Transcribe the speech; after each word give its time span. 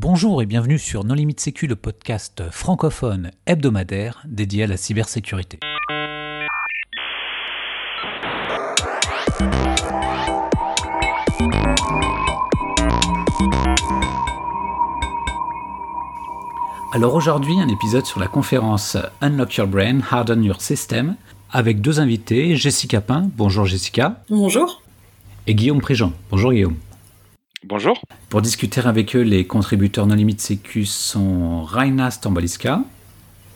Bonjour 0.00 0.40
et 0.42 0.46
bienvenue 0.46 0.78
sur 0.78 1.02
Non 1.02 1.14
Limite 1.14 1.40
Sécu, 1.40 1.66
le 1.66 1.74
podcast 1.74 2.44
francophone 2.52 3.32
hebdomadaire 3.46 4.22
dédié 4.28 4.62
à 4.62 4.66
la 4.68 4.76
cybersécurité. 4.76 5.58
Alors 16.92 17.14
aujourd'hui, 17.14 17.58
un 17.60 17.66
épisode 17.66 18.06
sur 18.06 18.20
la 18.20 18.28
conférence 18.28 18.96
Unlock 19.20 19.56
Your 19.56 19.66
Brain, 19.66 19.98
Harden 20.08 20.44
Your 20.44 20.62
System, 20.62 21.16
avec 21.50 21.80
deux 21.80 21.98
invités, 21.98 22.54
Jessica 22.54 23.00
Pain. 23.00 23.28
Bonjour 23.36 23.66
Jessica. 23.66 24.22
Bonjour. 24.30 24.80
Et 25.48 25.56
Guillaume 25.56 25.80
Préjean. 25.80 26.12
Bonjour 26.30 26.52
Guillaume. 26.52 26.76
Bonjour. 27.64 28.00
Pour 28.28 28.40
discuter 28.40 28.80
avec 28.86 29.16
eux, 29.16 29.22
les 29.22 29.44
contributeurs 29.44 30.06
non 30.06 30.14
limite 30.14 30.40
sécu 30.40 30.86
sont 30.86 31.64
Raina 31.64 32.10
Stambaliska. 32.10 32.82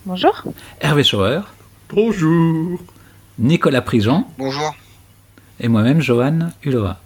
Bonjour. 0.07 0.43
Hervé 0.81 1.05
Schauer. 1.05 1.41
Bonjour. 1.89 2.81
Nicolas 3.39 3.81
Prigent. 3.81 4.29
Bonjour. 4.39 4.75
Et 5.61 5.69
moi-même, 5.69 6.01
Johan 6.01 6.51
Hulova. 6.65 7.01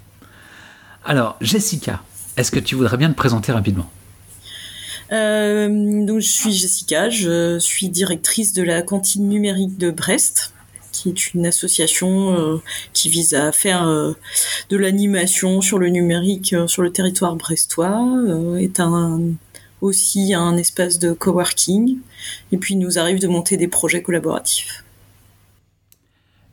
Alors, 1.04 1.36
Jessica, 1.42 2.02
est-ce 2.38 2.50
que 2.50 2.60
tu 2.60 2.74
voudrais 2.74 2.96
bien 2.96 3.10
te 3.10 3.16
présenter 3.16 3.52
rapidement? 3.52 3.90
Euh, 5.12 5.68
donc 6.04 6.20
je 6.20 6.28
suis 6.28 6.52
Jessica, 6.52 7.10
je 7.10 7.58
suis 7.58 7.90
directrice 7.90 8.52
de 8.54 8.62
la 8.62 8.82
cantine 8.82 9.28
numérique 9.28 9.76
de 9.76 9.90
Brest 9.90 10.52
qui 10.96 11.10
est 11.10 11.34
une 11.34 11.46
association 11.46 12.32
euh, 12.38 12.62
qui 12.92 13.08
vise 13.08 13.34
à 13.34 13.52
faire 13.52 13.86
euh, 13.86 14.12
de 14.70 14.76
l'animation 14.76 15.60
sur 15.60 15.78
le 15.78 15.88
numérique 15.88 16.52
euh, 16.52 16.66
sur 16.66 16.82
le 16.82 16.90
territoire 16.90 17.36
brestois, 17.36 18.02
est 18.58 18.80
un 18.80 19.20
aussi 19.82 20.32
un 20.32 20.56
espace 20.56 20.98
de 20.98 21.12
coworking, 21.12 21.98
et 22.50 22.56
puis 22.56 22.74
il 22.74 22.78
nous 22.78 22.98
arrive 22.98 23.20
de 23.20 23.28
monter 23.28 23.56
des 23.58 23.68
projets 23.68 24.02
collaboratifs. 24.02 24.84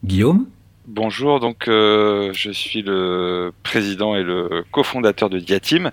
Guillaume? 0.04 0.46
Bonjour, 0.86 1.40
donc 1.40 1.64
je 1.68 2.50
suis 2.52 2.82
le 2.82 3.54
président 3.64 4.16
et 4.18 4.24
le 4.24 4.66
cofondateur 4.72 5.30
de 5.30 5.40
Diatim. 5.40 5.92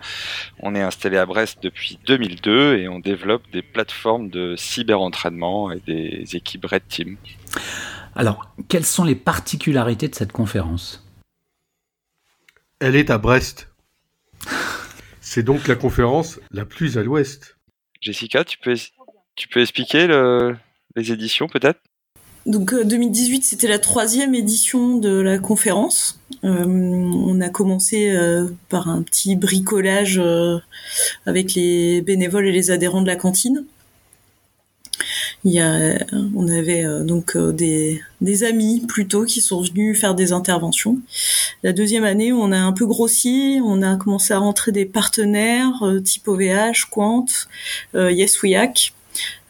On 0.58 0.74
est 0.74 0.82
installé 0.82 1.16
à 1.16 1.26
Brest 1.26 1.60
depuis 1.62 2.00
2002 2.08 2.78
et 2.78 2.88
on 2.88 2.98
développe 2.98 3.44
des 3.52 3.62
plateformes 3.62 4.28
de 4.28 4.56
cyber-entraînement 4.56 5.70
et 5.70 5.80
des 5.86 6.34
équipes 6.34 6.66
Red 6.66 6.88
Team. 6.88 7.16
Alors, 8.14 8.54
quelles 8.68 8.86
sont 8.86 9.04
les 9.04 9.14
particularités 9.14 10.08
de 10.08 10.14
cette 10.14 10.32
conférence? 10.32 11.06
Elle 12.80 12.96
est 12.96 13.10
à 13.10 13.18
Brest. 13.18 13.68
C'est 15.20 15.42
donc 15.42 15.68
la 15.68 15.76
conférence 15.76 16.40
la 16.50 16.64
plus 16.64 16.98
à 16.98 17.02
l'ouest. 17.02 17.56
Jessica, 18.00 18.44
tu 18.44 18.58
peux, 18.58 18.74
tu 19.36 19.48
peux 19.48 19.60
expliquer 19.60 20.06
les 20.96 21.12
éditions 21.12 21.46
peut-être? 21.46 21.80
Donc 22.46 22.74
2018, 22.74 23.36
euh, 23.36 23.40
c'était 23.42 23.68
la 23.68 23.78
troisième 23.78 24.34
édition 24.34 24.96
de 24.96 25.20
la 25.20 25.38
conférence. 25.38 26.18
Euh, 26.42 26.64
on 26.64 27.40
a 27.40 27.50
commencé 27.50 28.10
euh, 28.10 28.46
par 28.70 28.88
un 28.88 29.02
petit 29.02 29.36
bricolage 29.36 30.20
avec 31.26 31.54
les 31.54 32.00
bénévoles 32.00 32.46
et 32.46 32.52
les 32.52 32.70
adhérents 32.70 33.02
de 33.02 33.06
la 33.06 33.16
cantine. 33.16 33.64
Il 35.44 35.52
y 35.52 35.60
a, 35.60 35.98
on 36.34 36.48
avait 36.48 36.84
euh, 36.84 37.02
donc 37.02 37.34
euh, 37.34 37.52
des, 37.52 38.02
des 38.20 38.44
amis 38.44 38.84
plutôt 38.86 39.24
qui 39.24 39.40
sont 39.40 39.62
venus 39.62 39.98
faire 39.98 40.14
des 40.14 40.32
interventions. 40.32 40.98
La 41.62 41.72
deuxième 41.72 42.04
année, 42.04 42.32
on 42.32 42.52
a 42.52 42.58
un 42.58 42.72
peu 42.72 42.86
grossi, 42.86 43.60
on 43.64 43.80
a 43.80 43.96
commencé 43.96 44.34
à 44.34 44.38
rentrer 44.38 44.70
des 44.70 44.84
partenaires 44.84 45.82
euh, 45.82 46.00
type 46.00 46.28
OVH, 46.28 46.90
Quant, 46.90 47.26
Yes 47.94 48.42
We 48.42 48.54
Hack. 48.54 48.92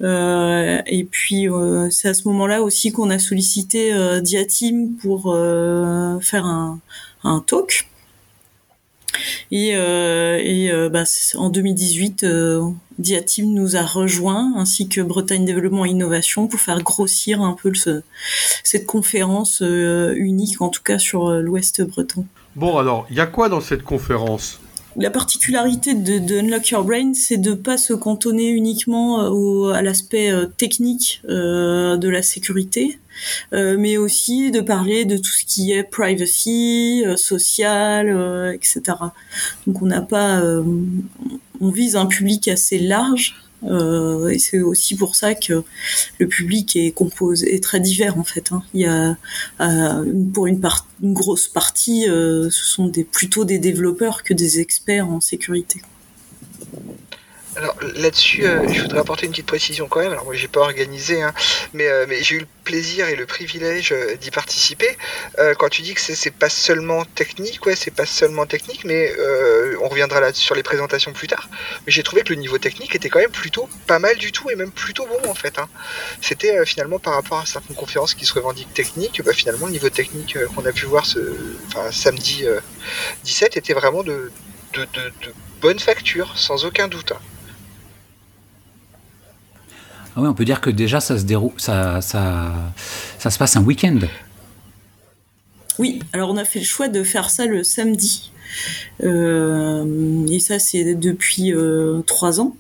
Euh, 0.00 0.80
et 0.86 1.05
puis 1.05 1.47
c'est 1.91 2.08
à 2.08 2.14
ce 2.14 2.27
moment-là 2.28 2.62
aussi 2.62 2.92
qu'on 2.92 3.10
a 3.10 3.19
sollicité 3.19 3.92
euh, 3.92 4.20
Diatim 4.20 4.97
pour 5.00 5.34
faire 6.22 6.47
un, 6.47 6.81
un 7.25 7.41
talk 7.47 7.88
et, 9.50 9.75
euh, 9.75 10.38
euh, 10.38 10.88
bah, 10.88 11.04
en 11.34 11.50
2018, 11.50 12.25
euh, 12.25 12.62
Diatim 12.98 13.47
nous 13.53 13.76
a 13.76 13.82
rejoint, 13.82 14.53
ainsi 14.56 14.88
que 14.88 15.00
Bretagne 15.00 15.44
Développement 15.44 15.84
et 15.84 15.91
Innovation, 15.91 16.47
pour 16.47 16.60
faire 16.60 16.82
grossir 16.82 17.41
un 17.41 17.54
peu 17.60 17.75
ce, 17.75 18.03
cette 18.62 18.87
conférence 18.87 19.60
unique, 19.60 20.60
en 20.60 20.69
tout 20.69 20.82
cas 20.82 20.98
sur 20.98 21.31
l'Ouest 21.31 21.82
breton. 21.82 22.26
Bon, 22.56 22.78
alors, 22.78 23.06
il 23.10 23.16
y 23.16 23.21
a 23.21 23.26
quoi 23.26 23.48
dans 23.48 23.60
cette 23.60 23.82
conférence? 23.82 24.60
La 25.00 25.11
particularité 25.11 25.94
de, 25.94 26.38
Unlock 26.38 26.69
Your 26.69 26.84
Brain, 26.84 27.15
c'est 27.15 27.38
de 27.38 27.55
pas 27.55 27.78
se 27.78 27.93
cantonner 27.93 28.49
uniquement 28.49 29.28
au, 29.28 29.69
à 29.69 29.83
l'aspect 29.83 30.31
technique 30.56 31.22
euh, 31.28 31.97
de 31.97 32.09
la 32.09 32.22
sécurité, 32.22 32.99
euh, 33.53 33.77
mais 33.78 33.97
aussi 33.97 34.50
de 34.50 34.60
parler 34.60 35.05
de 35.05 35.16
tout 35.16 35.33
ce 35.33 35.44
qui 35.44 35.72
est 35.72 35.83
privacy, 35.83 37.03
euh, 37.06 37.16
social, 37.16 38.09
euh, 38.09 38.53
etc. 38.53 38.81
Donc 39.66 39.83
on 39.83 39.87
n'a 39.87 40.03
pas, 40.03 40.43
on 41.60 41.71
vise 41.71 41.97
un 41.97 42.06
public 42.06 42.49
assez 42.49 42.78
large. 42.78 43.37
Et 43.62 44.38
c'est 44.38 44.60
aussi 44.60 44.97
pour 44.97 45.15
ça 45.15 45.34
que 45.34 45.62
le 46.19 46.26
public 46.26 46.76
est 46.76 46.93
composé 46.93 47.54
est 47.54 47.62
très 47.62 47.81
divers 47.81 48.19
en 48.19 48.25
fait. 48.25 48.53
Hein. 48.53 48.62
Il 48.75 48.81
y 48.81 48.87
a 48.87 49.16
pour 50.32 50.47
une, 50.47 50.60
une 51.03 51.12
grosse 51.15 51.48
partie, 51.48 52.04
ce 52.06 52.48
sont 52.50 52.87
des, 52.87 53.04
plutôt 53.04 53.44
des 53.44 53.59
développeurs 53.59 54.22
que 54.22 54.34
des 54.34 54.60
experts 54.60 55.09
en 55.09 55.21
sécurité. 55.21 55.82
Alors 57.60 57.76
là-dessus, 57.97 58.47
euh, 58.47 58.66
je 58.72 58.81
voudrais 58.81 59.00
apporter 59.00 59.26
une 59.26 59.32
petite 59.32 59.44
précision 59.44 59.87
quand 59.87 60.00
même. 60.00 60.12
Alors 60.12 60.25
moi, 60.25 60.34
j'ai 60.34 60.48
pas 60.48 60.60
organisé, 60.60 61.21
hein, 61.21 61.34
mais, 61.75 61.88
euh, 61.88 62.06
j'ai 62.22 62.37
eu 62.37 62.38
le 62.38 62.47
plaisir 62.65 63.06
et 63.10 63.16
le 63.16 63.26
privilège 63.26 63.93
euh, 63.93 64.16
d'y 64.16 64.31
participer. 64.31 64.97
quand 65.59 65.69
tu 65.69 65.82
dis 65.82 65.93
que 65.93 66.00
c'est 66.00 66.31
pas 66.31 66.48
seulement 66.48 67.04
technique, 67.04 67.65
ouais, 67.66 67.76
c'est 67.76 67.91
pas 67.91 68.06
seulement 68.06 68.47
technique, 68.47 68.84
mais 68.84 69.12
on 69.82 69.88
reviendra 69.88 70.21
là 70.21 70.32
sur 70.32 70.54
les 70.54 70.62
présentations 70.62 71.12
plus 71.12 71.28
tard. 71.28 71.48
Mais 71.87 71.93
j'ai 71.93 72.03
trouvé 72.03 72.22
que 72.22 72.32
le 72.32 72.41
niveau 72.41 72.59
technique 72.59 72.94
était 72.94 73.09
quand 73.10 73.19
même 73.19 73.31
plutôt 73.31 73.69
pas 73.87 73.98
mal 73.98 74.16
du 74.16 74.32
tout 74.32 74.48
et 74.50 74.54
même 74.54 74.71
plutôt 74.71 75.06
bon 75.06 75.28
en 75.28 75.34
fait. 75.34 75.59
Hein. 75.59 75.69
C'était 76.21 76.65
finalement 76.65 76.98
par 76.98 77.15
rapport 77.15 77.41
à 77.41 77.47
certaines 77.47 77.77
conférences 77.77 78.15
qui 78.15 78.25
se 78.25 78.32
revendiquent 78.32 78.72
techniques, 78.75 79.22
bah, 79.22 79.32
finalement 79.32 79.66
le 79.66 79.72
niveau 79.72 79.91
technique 79.91 80.37
qu'on 80.54 80.65
a 80.65 80.72
pu 80.72 80.87
voir 80.87 81.04
ce, 81.06 81.21
samedi 81.91 82.44
17 83.25 83.56
était 83.56 83.75
vraiment 83.75 84.03
de, 84.03 84.31
de, 84.75 84.84
de 84.94 85.34
bonne 85.60 85.78
facture, 85.78 86.37
sans 86.37 86.65
aucun 86.65 86.88
doute. 86.88 87.12
Ah 90.16 90.22
on 90.22 90.34
peut 90.34 90.44
dire 90.44 90.60
que 90.60 90.71
déjà 90.71 91.00
ça 91.00 91.19
se 91.19 91.25
déroule, 91.25 91.53
ça, 91.59 92.00
se 92.00 93.38
passe 93.38 93.56
un 93.56 93.62
week-end. 93.62 93.98
Oui, 95.78 96.00
alors 96.12 96.31
on 96.31 96.37
a 96.37 96.44
fait 96.44 96.59
le 96.59 96.65
choix 96.65 96.88
de 96.88 97.03
faire 97.03 97.31
ça 97.31 97.47
le 97.47 97.65
samedi. 97.65 98.31
Euh, 99.03 100.26
et 100.26 100.41
ça, 100.41 100.59
c'est 100.59 100.94
depuis 100.94 101.54
euh, 101.54 102.00
trois 102.06 102.41
ans. 102.41 102.56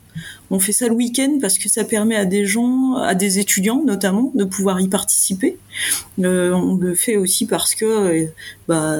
On 0.50 0.58
fait 0.58 0.72
ça 0.72 0.88
le 0.88 0.94
week-end 0.94 1.38
parce 1.40 1.58
que 1.58 1.68
ça 1.68 1.84
permet 1.84 2.16
à 2.16 2.24
des 2.24 2.44
gens, 2.44 2.94
à 2.96 3.14
des 3.14 3.38
étudiants 3.38 3.82
notamment, 3.84 4.32
de 4.34 4.44
pouvoir 4.44 4.80
y 4.80 4.88
participer. 4.88 5.56
Euh, 6.18 6.52
on 6.52 6.76
le 6.76 6.94
fait 6.94 7.16
aussi 7.16 7.46
parce 7.46 7.74
que 7.74 8.26
bah, 8.66 8.96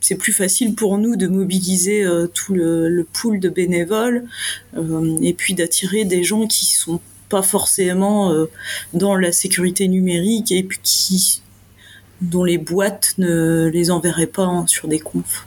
c'est 0.00 0.14
plus 0.14 0.32
facile 0.32 0.74
pour 0.74 0.96
nous 0.96 1.16
de 1.16 1.26
mobiliser 1.26 2.06
tout 2.32 2.54
le, 2.54 3.06
pool 3.12 3.38
de 3.40 3.50
bénévoles 3.50 4.24
et 5.22 5.34
puis 5.34 5.54
d'attirer 5.54 6.04
des 6.04 6.24
gens 6.24 6.46
qui 6.46 6.64
sont 6.66 7.00
pas 7.28 7.42
forcément 7.42 8.32
euh, 8.32 8.48
dans 8.92 9.16
la 9.16 9.32
sécurité 9.32 9.88
numérique 9.88 10.52
et 10.52 10.62
puis 10.62 10.78
qui 10.82 11.42
dont 12.20 12.44
les 12.44 12.58
boîtes 12.58 13.14
ne 13.18 13.70
les 13.72 13.90
enverraient 13.90 14.26
pas 14.26 14.64
sur 14.66 14.88
des 14.88 14.98
confs. 14.98 15.46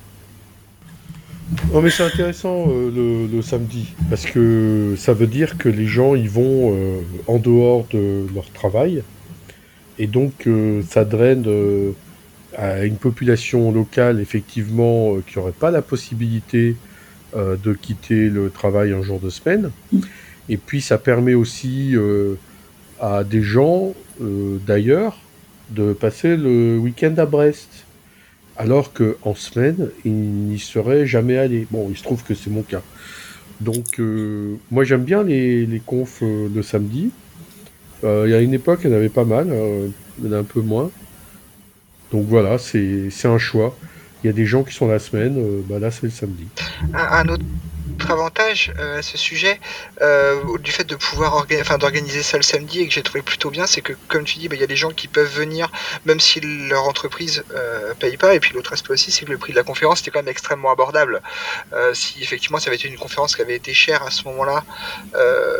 Oh 1.74 1.82
mais 1.82 1.90
c'est 1.90 2.04
intéressant 2.04 2.68
euh, 2.70 3.28
le, 3.30 3.42
samedi 3.42 3.88
parce 4.10 4.26
que 4.26 4.96
ça 4.98 5.14
veut 5.14 5.28
dire 5.28 5.58
que 5.58 5.68
les 5.68 5.86
gens 5.86 6.16
ils 6.16 6.30
vont 6.30 6.74
euh, 6.74 7.02
en 7.28 7.40
dehors 7.40 7.86
de 7.92 8.26
leur 8.34 8.50
travail 8.52 9.04
et 10.00 10.08
donc 10.08 10.48
ça 10.88 11.04
draine 11.04 11.46
à 12.58 12.86
une 12.86 12.96
population 12.96 13.72
locale 13.72 14.22
effectivement 14.22 15.18
qui 15.28 15.38
n'aurait 15.38 15.52
pas 15.52 15.70
la 15.70 15.82
possibilité 15.82 16.78
de 17.36 17.74
quitter 17.74 18.30
le 18.30 18.50
travail 18.50 18.94
un 18.94 19.04
jour 19.04 19.20
de 19.20 19.30
semaine. 19.30 19.70
Mm. 19.92 20.00
Et 20.52 20.58
puis 20.58 20.82
ça 20.82 20.98
permet 20.98 21.34
aussi 21.34 21.96
euh, 21.96 22.36
à 23.00 23.24
des 23.24 23.42
gens 23.42 23.94
euh, 24.22 24.58
d'ailleurs 24.68 25.18
de 25.70 25.94
passer 25.94 26.36
le 26.36 26.78
week-end 26.78 27.16
à 27.18 27.26
Brest. 27.26 27.86
Alors 28.58 28.92
qu'en 28.92 29.34
semaine, 29.34 29.90
ils 30.04 30.12
n'y 30.12 30.60
seraient 30.60 31.08
jamais 31.08 31.38
allés. 31.38 31.66
Bon, 31.72 31.88
il 31.90 31.98
se 31.98 32.04
trouve 32.04 32.22
que 32.24 32.36
c'est 32.36 32.50
mon 32.50 32.64
cas. 32.64 32.82
Donc, 33.62 33.98
euh, 34.00 34.56
moi 34.72 34.84
j'aime 34.84 35.06
bien 35.06 35.24
les, 35.24 35.66
les 35.66 35.80
confs 35.80 36.22
le 36.22 36.62
samedi. 36.62 37.12
Il 38.04 38.30
y 38.30 38.34
a 38.34 38.42
une 38.42 38.54
époque, 38.54 38.82
il 38.84 38.90
y 38.90 38.94
en 38.94 38.98
avait 38.98 39.10
pas 39.10 39.26
mal, 39.26 39.56
il 40.20 40.26
y 40.26 40.30
en 40.30 40.34
a 40.34 40.40
un 40.40 40.44
peu 40.44 40.60
moins. 40.60 40.90
Donc 42.12 42.26
voilà, 42.28 42.58
c'est 42.58 43.10
un 43.26 43.38
choix. 43.38 43.78
Il 44.24 44.28
y 44.28 44.30
a 44.30 44.34
des 44.34 44.48
gens 44.48 44.64
qui 44.64 44.74
sont 44.74 44.88
la 44.88 44.98
semaine, 44.98 45.40
bah 45.70 45.78
là 45.78 45.92
c'est 45.92 46.04
le 46.04 46.10
samedi. 46.10 46.48
Un, 46.94 47.28
autre 47.30 47.46
autre 48.02 48.12
avantage 48.12 48.74
euh, 48.80 49.00
à 49.00 49.02
ce 49.04 49.18
sujet, 49.18 49.60
euh, 50.02 50.58
du 50.58 50.72
fait 50.72 50.84
de 50.84 50.96
pouvoir 50.96 51.46
d'organiser 51.78 52.24
ça 52.24 52.38
le 52.38 52.44
samedi 52.44 52.82
et 52.82 52.88
que 52.88 52.94
j'ai 52.94 53.04
trouvé 53.04 53.22
plutôt 53.22 53.52
bien, 53.52 53.68
c'est 53.68 53.82
que 53.82 53.94
comme 54.08 54.24
tu 54.24 54.40
dis, 54.40 54.48
bah, 54.48 54.56
il 54.56 54.62
y 54.62 54.64
a 54.64 54.68
des 54.68 54.76
gens 54.76 54.90
qui 54.90 55.08
peuvent 55.08 55.32
venir 55.32 55.72
même 56.06 56.20
si 56.20 56.40
leur 56.42 56.88
entreprise 56.88 57.44
euh, 57.54 57.94
paye 57.94 58.18
pas. 58.18 58.34
Et 58.34 58.40
puis 58.40 58.54
l'autre 58.54 58.74
aspect 58.74 58.94
aussi, 58.94 59.12
c'est 59.12 59.26
que 59.26 59.32
le 59.32 59.38
prix 59.38 59.54
de 59.54 59.58
la 59.58 59.64
conférence 59.64 60.02
était 60.02 60.10
quand 60.10 60.20
même 60.20 60.30
extrêmement 60.30 60.72
abordable. 60.72 61.22
Si 61.94 62.22
effectivement 62.22 62.60
ça 62.60 62.70
avait 62.70 62.78
été 62.78 62.88
une 62.88 62.98
conférence 62.98 63.36
qui 63.36 63.42
avait 63.42 63.56
été 63.56 63.74
chère 63.74 64.02
à 64.04 64.12
ce 64.12 64.24
moment-là, 64.26 64.64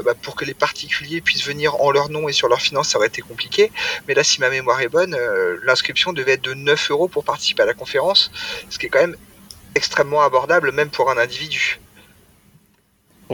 bah, 0.06 0.14
pour 0.22 0.36
que 0.36 0.46
les 0.46 0.54
particuliers 0.54 1.22
puissent 1.22 1.46
venir 1.46 1.76
en 1.82 1.92
leur 1.92 2.10
nom 2.10 2.28
et 2.28 2.34
sur 2.34 2.48
leurs 2.48 2.62
finances, 2.62 2.90
ça 2.90 2.98
aurait 2.98 3.08
été 3.08 3.22
compliqué. 3.22 3.72
Mais 4.08 4.14
là, 4.14 4.24
si 4.24 4.42
ma 4.42 4.50
mémoire 4.50 4.82
est 4.82 4.90
bonne, 4.90 5.16
l'inscription 5.64 6.14
devait 6.14 6.34
être 6.34 6.44
de 6.44 6.54
9 6.54 6.92
euros 6.92 7.08
pour 7.08 7.24
participer 7.24 7.64
à 7.64 7.66
la 7.66 7.74
conférence, 7.74 8.32
ce 8.70 8.80
qui 8.80 8.88
est 8.88 8.90
quand 8.90 9.02
même 9.02 9.18
extrêmement 9.76 10.22
abordable 10.22 10.72
même 10.72 10.90
pour 10.90 11.10
un 11.12 11.18
individu. 11.18 11.80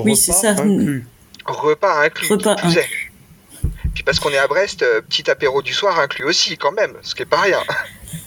Oui, 0.04 0.16
c'est 0.16 0.32
ça. 0.32 0.56
Repas 1.46 2.04
inclus. 2.04 2.34
Repas 2.34 2.56
inclus. 2.64 3.12
Puis 3.98 4.04
parce 4.04 4.20
qu'on 4.20 4.30
est 4.30 4.38
à 4.38 4.48
Brest, 4.48 4.84
euh, 4.84 5.02
petit 5.02 5.28
apéro 5.28 5.64
du 5.64 5.74
soir 5.74 6.00
inclus 6.00 6.26
aussi 6.26 6.56
quand 6.56 6.72
même, 6.72 6.94
ce 7.02 7.16
qui 7.16 7.24
est 7.24 7.26
pas 7.26 7.42
rien. 7.42 7.58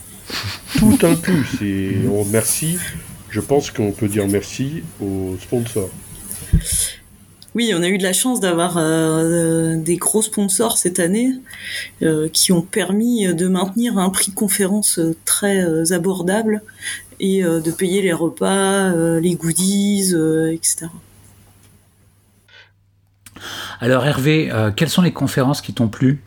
Tout 0.79 0.99
inclus, 1.03 1.47
c'est 1.59 2.09
on 2.09 2.25
merci. 2.25 2.77
Je 3.31 3.39
pense 3.39 3.71
qu'on 3.71 3.93
peut 3.93 4.09
dire 4.09 4.27
merci 4.27 4.83
aux 5.01 5.37
sponsors. 5.41 5.91
Oui, 7.55 7.73
on 7.73 7.83
a 7.83 7.89
eu 7.89 7.99
de 7.99 8.03
la 8.03 8.13
chance 8.13 8.41
d'avoir 8.41 8.79
euh, 8.79 9.77
des 9.77 9.97
gros 9.97 10.23
sponsors 10.23 10.77
cette 10.77 10.99
année 10.99 11.35
euh, 12.03 12.29
qui 12.29 12.51
ont 12.51 12.63
permis 12.63 13.33
de 13.33 13.47
maintenir 13.47 13.99
un 13.99 14.11
prix 14.11 14.33
conférence 14.33 14.99
très 15.25 15.93
abordable 15.93 16.63
et 17.21 17.43
de 17.43 17.71
payer 17.71 18.03
les 18.03 18.13
repas, 18.13 18.91
les 19.21 19.35
goodies, 19.37 20.15
etc. 20.53 20.87
Alors 23.81 24.05
Hervé, 24.05 24.51
euh, 24.53 24.71
quelles 24.75 24.89
sont 24.89 25.03
les 25.03 25.13
conférences 25.13 25.61
qui 25.61 25.73
t'ont 25.73 25.89
plu? 25.89 26.21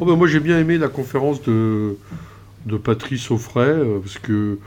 Oh 0.00 0.04
ben 0.04 0.16
Moi 0.16 0.26
j'ai 0.26 0.40
bien 0.40 0.58
aimé 0.58 0.78
la 0.78 0.88
conférence 0.88 1.42
de, 1.42 1.96
Patrice 2.82 3.30
Offray, 3.30 3.68
euh, 3.68 3.98
parce 4.00 4.18
que 4.18 4.58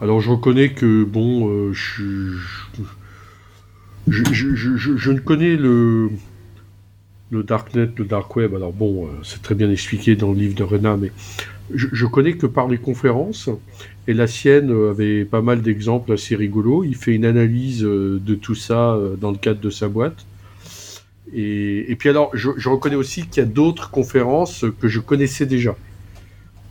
alors 0.00 0.20
je 0.20 0.30
reconnais 0.30 0.70
que 0.70 1.04
bon, 1.04 1.48
euh, 1.48 1.72
je, 1.72 2.36
je, 4.08 5.10
ne 5.10 5.18
connais 5.20 5.56
le, 5.56 6.10
le 7.30 7.42
Darknet, 7.42 7.90
le 7.96 8.04
Dark 8.04 8.34
Web, 8.36 8.54
alors 8.54 8.72
bon, 8.72 9.08
c'est 9.22 9.42
très 9.42 9.54
bien 9.54 9.70
expliqué 9.70 10.16
dans 10.16 10.32
le 10.32 10.38
livre 10.38 10.54
de 10.54 10.62
Rena, 10.62 10.96
mais 10.96 11.12
je, 11.74 12.06
connais 12.06 12.34
que 12.34 12.46
par 12.46 12.68
les 12.68 12.78
conférences, 12.78 13.48
et 14.06 14.14
la 14.14 14.26
sienne 14.26 14.70
avait 14.90 15.24
pas 15.24 15.42
mal 15.42 15.62
d'exemples 15.62 16.12
assez 16.12 16.36
rigolos. 16.36 16.84
Il 16.84 16.94
fait 16.94 17.14
une 17.14 17.24
analyse 17.24 17.80
de 17.82 18.34
tout 18.34 18.54
ça 18.54 18.96
dans 19.20 19.32
le 19.32 19.38
cadre 19.38 19.60
de 19.60 19.70
sa 19.70 19.88
boîte. 19.88 20.24
Et, 21.34 21.96
puis 21.98 22.08
alors, 22.08 22.30
je, 22.34 22.68
reconnais 22.68 22.96
aussi 22.96 23.26
qu'il 23.26 23.42
y 23.42 23.46
a 23.46 23.48
d'autres 23.48 23.90
conférences 23.90 24.64
que 24.80 24.88
je 24.88 25.00
connaissais 25.00 25.46
déjà. 25.46 25.76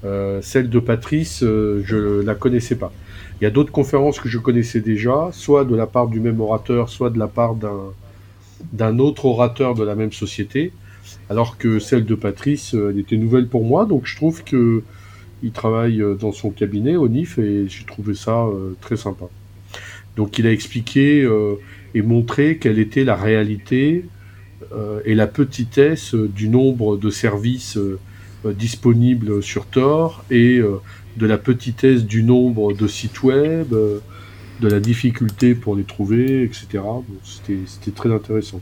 Euh, 0.04 0.42
celle 0.42 0.70
de 0.70 0.80
Patrice, 0.80 1.44
euh, 1.44 1.82
je 1.86 2.22
la 2.22 2.36
connaissais 2.36 2.76
pas. 2.76 2.94
Il 3.40 3.44
y 3.44 3.48
a 3.48 3.50
d'autres 3.50 3.72
conférences 3.72 4.20
que 4.20 4.30
je 4.30 4.38
connaissais 4.38 4.80
déjà, 4.80 5.30
soit 5.32 5.66
de 5.66 5.76
la 5.76 5.88
part 5.88 6.08
du 6.08 6.20
même 6.20 6.40
orateur, 6.40 6.90
soit 6.90 7.10
de 7.10 7.20
la 7.20 7.28
part 7.28 7.56
d'un 7.56 9.00
autre 9.00 9.26
orateur 9.26 9.74
de 9.74 9.84
la 9.84 9.96
même 9.96 10.14
société, 10.14 10.72
alors 11.30 11.58
que 11.58 11.80
celle 11.80 12.06
de 12.06 12.16
Patrice, 12.16 12.76
euh, 12.76 12.92
elle 12.92 13.00
était 13.00 13.18
nouvelle 13.18 13.48
pour 13.48 13.66
moi, 13.66 13.86
donc 13.86 14.06
je 14.06 14.16
trouve 14.16 14.44
que 14.44 14.84
il 15.44 15.52
travaille 15.52 16.02
dans 16.20 16.32
son 16.32 16.50
cabinet 16.50 16.96
au 16.96 17.08
NIF 17.08 17.38
et 17.38 17.68
j'ai 17.68 17.84
trouvé 17.84 18.16
ça 18.16 18.48
très 18.82 18.96
sympa. 18.96 19.26
Donc 20.16 20.40
il 20.40 20.48
a 20.48 20.52
expliqué 20.52 21.30
et 21.94 22.02
montré 22.02 22.58
quelle 22.58 22.80
était 22.80 23.04
la 23.04 23.16
réalité 23.16 24.06
et 25.06 25.16
la 25.16 25.28
petitesse 25.28 26.16
du 26.16 26.50
nombre 26.50 26.98
de 26.98 27.10
services 27.10 27.78
euh, 28.46 28.54
disponibles 28.54 29.42
sur 29.42 29.66
Tor 29.66 30.24
et 30.30 30.58
euh, 30.60 30.82
de 31.18 31.26
la 31.26 31.38
petitesse 31.38 32.04
du 32.04 32.24
nombre 32.24 32.74
de 32.74 32.88
sites 32.88 33.24
web, 33.24 33.70
de 33.70 34.68
la 34.68 34.80
difficulté 34.80 35.56
pour 35.56 35.76
les 35.76 35.84
trouver, 35.84 36.44
etc. 36.44 36.84
C'était 37.24 37.92
très 37.92 38.12
intéressant. 38.14 38.60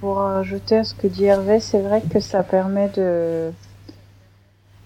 Pour 0.00 0.20
ajouter 0.20 0.76
à 0.76 0.84
ce 0.84 0.94
que 0.94 1.06
dit 1.06 1.24
Hervé, 1.24 1.60
c'est 1.60 1.80
vrai 1.80 2.02
que 2.12 2.18
ça 2.20 2.42
permet 2.42 2.90
de, 2.96 3.50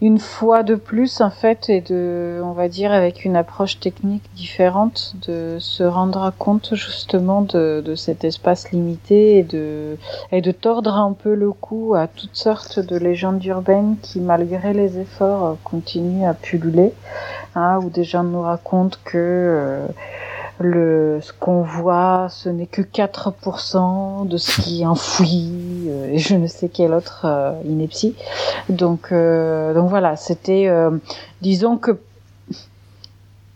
une 0.02 0.18
fois 0.18 0.64
de 0.64 0.74
plus 0.74 1.20
en 1.20 1.30
fait 1.30 1.70
et 1.70 1.80
de 1.80 2.40
on 2.44 2.50
va 2.50 2.68
dire 2.68 2.92
avec 2.92 3.24
une 3.24 3.36
approche 3.36 3.78
technique 3.78 4.24
différente 4.34 5.14
de 5.28 5.58
se 5.60 5.84
rendre 5.84 6.32
compte 6.36 6.74
justement 6.74 7.42
de, 7.42 7.94
cet 7.94 8.24
espace 8.24 8.72
limité 8.72 9.38
et 9.38 9.42
de 9.44 9.96
et 10.32 10.40
de 10.40 10.50
tordre 10.50 10.96
un 10.96 11.12
peu 11.12 11.36
le 11.36 11.52
cou 11.52 11.94
à 11.94 12.08
toutes 12.08 12.34
sortes 12.34 12.80
de 12.80 12.96
légendes 12.96 13.44
urbaines 13.44 13.94
qui 14.02 14.18
malgré 14.18 14.72
les 14.72 14.98
efforts 14.98 15.56
continuent 15.62 16.26
à 16.26 16.34
pulluler 16.34 16.92
hein, 17.54 17.78
où 17.80 17.88
des 17.88 18.02
gens 18.02 18.24
nous 18.24 18.42
racontent 18.42 18.98
que 19.04 19.18
euh, 19.18 19.86
le, 20.58 21.20
ce 21.20 21.32
qu'on 21.32 21.62
voit, 21.62 22.28
ce 22.30 22.48
n'est 22.48 22.66
que 22.66 22.82
4% 22.82 24.26
de 24.26 24.36
ce 24.36 24.60
qui 24.60 24.82
est 24.82 24.86
enfoui 24.86 25.50
euh, 25.50 25.71
et 26.10 26.18
je 26.18 26.34
ne 26.34 26.46
sais 26.46 26.68
quelle 26.68 26.92
autre 26.92 27.22
euh, 27.24 27.52
ineptie. 27.64 28.14
Donc, 28.68 29.08
euh, 29.12 29.74
donc 29.74 29.88
voilà, 29.88 30.16
c'était, 30.16 30.68
disons 31.40 31.76
que 31.76 31.92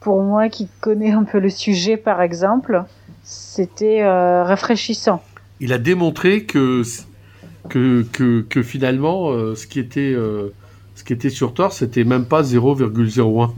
pour 0.00 0.22
moi 0.22 0.48
qui 0.48 0.68
connais 0.80 1.10
un 1.10 1.24
peu 1.24 1.38
le 1.38 1.50
sujet, 1.50 1.96
par 1.96 2.22
exemple, 2.22 2.84
c'était 3.22 4.06
rafraîchissant. 4.06 5.22
Il 5.60 5.72
a 5.72 5.78
démontré 5.78 6.44
que 6.44 6.82
que, 7.68 8.06
que, 8.12 8.42
que 8.42 8.62
finalement, 8.62 9.30
ce 9.56 9.66
qui 9.66 9.80
était 9.80 10.14
ce 10.94 11.04
qui 11.04 11.12
était 11.12 11.30
sur 11.30 11.54
Tor, 11.54 11.72
c'était 11.72 12.04
même 12.04 12.24
pas 12.24 12.42
0,01% 12.42 13.50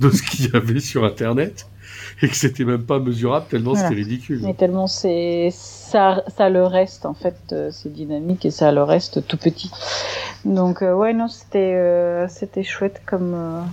de 0.00 0.10
ce 0.10 0.22
qu'il 0.22 0.50
y 0.50 0.56
avait 0.56 0.80
sur 0.80 1.04
Internet 1.04 1.66
et 2.22 2.28
que 2.28 2.36
c'était 2.36 2.64
même 2.64 2.84
pas 2.84 2.98
mesurable 2.98 3.46
tellement 3.50 3.74
c'était 3.74 3.94
ridicule. 3.94 4.40
Mais 4.42 4.54
tellement 4.54 4.86
c'est 4.86 5.50
ça, 5.52 6.22
ça 6.36 6.48
le 6.48 6.64
reste 6.64 7.06
en 7.06 7.14
fait, 7.14 7.36
euh, 7.52 7.70
c'est 7.72 7.92
dynamique 7.92 8.44
et 8.44 8.50
ça 8.50 8.72
le 8.72 8.82
reste 8.82 9.26
tout 9.26 9.36
petit. 9.36 9.70
Donc 10.44 10.82
euh, 10.82 10.94
ouais 10.94 11.12
non 11.12 11.28
c'était 11.28 11.74
euh, 11.74 12.26
c'était 12.28 12.64
chouette 12.64 13.02
comme 13.06 13.64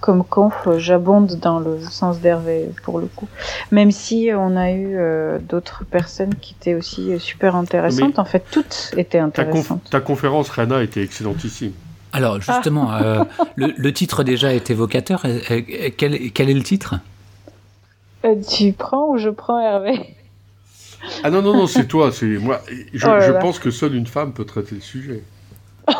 comme 0.00 0.22
conf, 0.22 0.68
j'abonde 0.76 1.38
dans 1.40 1.60
le 1.60 1.80
sens 1.80 2.20
d'Hervé 2.20 2.68
pour 2.82 2.98
le 2.98 3.06
coup. 3.06 3.28
Même 3.70 3.90
si 3.90 4.30
on 4.36 4.54
a 4.54 4.70
eu 4.70 4.98
d'autres 5.40 5.84
personnes 5.84 6.34
qui 6.34 6.54
étaient 6.60 6.74
aussi 6.74 7.18
super 7.18 7.56
intéressantes, 7.56 8.18
en 8.18 8.26
fait 8.26 8.44
toutes 8.50 8.92
étaient 8.98 9.18
intéressantes. 9.18 9.88
Ta, 9.90 10.00
conférence 10.00 10.50
Rana 10.50 10.82
était 10.82 11.02
excellentissime. 11.02 11.72
Alors 12.12 12.38
justement, 12.38 12.90
le, 13.56 13.72
le, 13.74 13.92
titre 13.94 14.24
déjà 14.24 14.52
est 14.52 14.70
évocateur. 14.70 15.24
Quel, 15.96 16.32
quel 16.32 16.50
est 16.50 16.54
le 16.54 16.62
titre? 16.62 16.96
Euh, 18.24 18.36
tu 18.40 18.72
prends 18.72 19.10
ou 19.10 19.18
je 19.18 19.28
prends 19.28 19.60
Hervé 19.60 20.16
Ah 21.22 21.30
non, 21.30 21.42
non, 21.42 21.54
non, 21.54 21.66
c'est 21.66 21.86
toi. 21.86 22.10
C'est 22.10 22.26
moi. 22.26 22.60
Je, 22.92 23.06
oh 23.06 23.38
pense 23.40 23.58
que 23.58 23.70
seule 23.70 23.94
une 23.94 24.06
femme 24.06 24.32
peut 24.32 24.44
traiter 24.44 24.76
le 24.76 24.80
sujet. 24.80 25.22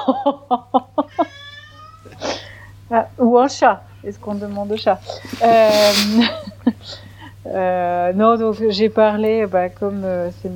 Ah, 2.90 3.08
ou 3.18 3.38
un 3.38 3.48
chat. 3.48 3.82
Est-ce 4.04 4.18
qu'on 4.18 4.34
demande 4.34 4.70
au 4.70 4.76
chat 4.76 5.00
euh, 5.42 5.70
euh, 7.46 8.12
Non, 8.12 8.36
donc 8.36 8.56
j'ai 8.68 8.90
parlé, 8.90 9.46
bah, 9.46 9.70
comme 9.70 10.04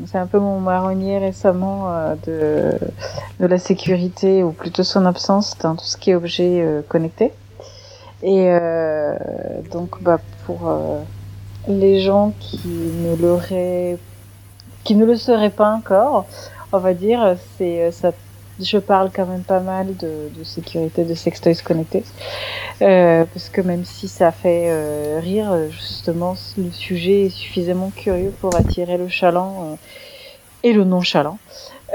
c'est 0.07 0.19
un 0.19 0.27
peu 0.27 0.39
mon 0.39 0.61
marronnier 0.61 1.19
récemment, 1.19 2.15
de, 2.27 2.79
de 3.41 3.47
la 3.47 3.59
sécurité, 3.59 4.43
ou 4.43 4.53
plutôt 4.53 4.85
son 4.85 5.07
absence 5.07 5.57
dans 5.59 5.75
tout 5.75 5.87
ce 5.87 5.97
qui 5.97 6.11
est 6.11 6.15
objet 6.15 6.65
connecté. 6.89 7.33
Et 8.23 8.53
donc, 9.73 10.01
bah, 10.03 10.21
pour 10.45 10.71
les 11.69 12.01
gens 12.01 12.33
qui 12.41 12.61
ne 12.67 13.15
le 15.05 15.17
seraient 15.17 15.51
pas 15.51 15.71
encore, 15.71 16.27
on 16.73 16.79
va 16.79 16.95
dire, 16.95 17.37
c'est 17.57 17.83
euh, 17.83 17.91
ça. 17.91 18.13
Je 18.61 18.79
parle 18.79 19.13
quand 19.15 19.27
même 19.27 19.45
pas 19.45 19.61
mal 19.61 19.95
de, 19.97 20.31
sécurité 20.43 21.05
de 21.05 21.15
sextoys 21.15 21.63
connectés, 21.63 22.03
euh, 22.83 23.25
parce 23.33 23.51
que 23.51 23.61
même 23.61 23.85
si 23.85 24.09
ça 24.09 24.33
fait 24.33 24.65
euh, 24.67 25.21
rire, 25.23 25.71
justement, 25.71 26.35
le 26.57 26.73
sujet 26.73 27.27
est 27.27 27.31
suffisamment 27.31 27.93
curieux 27.95 28.33
pour 28.41 28.57
attirer 28.57 28.99
le 28.99 29.07
chaland 29.07 29.79
et 30.65 30.73
le 30.73 30.83
non 30.83 31.03
chaland. 31.03 31.39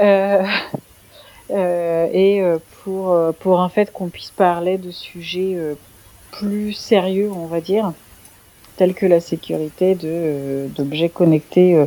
et 1.50 2.42
pour 2.82 3.14
pour 3.40 3.60
en 3.60 3.68
fait 3.68 3.92
qu'on 3.92 4.08
puisse 4.08 4.30
parler 4.30 4.78
de 4.78 4.90
sujets 4.90 5.58
plus 6.30 6.72
sérieux, 6.72 7.30
on 7.30 7.44
va 7.44 7.60
dire, 7.60 7.92
telles 8.76 8.94
que 8.94 9.06
la 9.06 9.20
sécurité 9.20 9.94
de 9.94 10.00
euh, 10.04 10.68
d'objets 10.68 11.08
connectés 11.08 11.76
euh, 11.76 11.86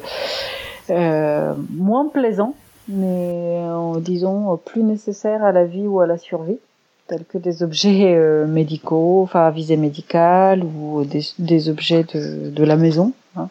euh, 0.89 1.53
moins 1.72 2.08
plaisants, 2.08 2.56
mais 2.88 3.60
disons 4.00 4.58
plus 4.58 4.84
nécessaires 4.84 5.44
à 5.44 5.51
la 5.51 5.65
vie 5.65 5.88
ou 5.88 6.00
à 6.00 6.08
la 6.08 6.17
survie. 6.17 6.60
tels 7.08 7.25
que 7.25 7.38
des 7.38 7.63
objets 7.63 8.15
médicaux, 8.48 9.22
enfin 9.24 9.48
à 9.48 9.51
visée 9.51 9.75
médicale 9.77 10.63
ou 10.63 11.03
des, 11.03 11.22
des 11.39 11.70
objets 11.70 12.03
de, 12.03 12.50
de, 12.50 12.63
la 12.63 12.77
maison. 12.77 13.12
Hein. 13.36 13.50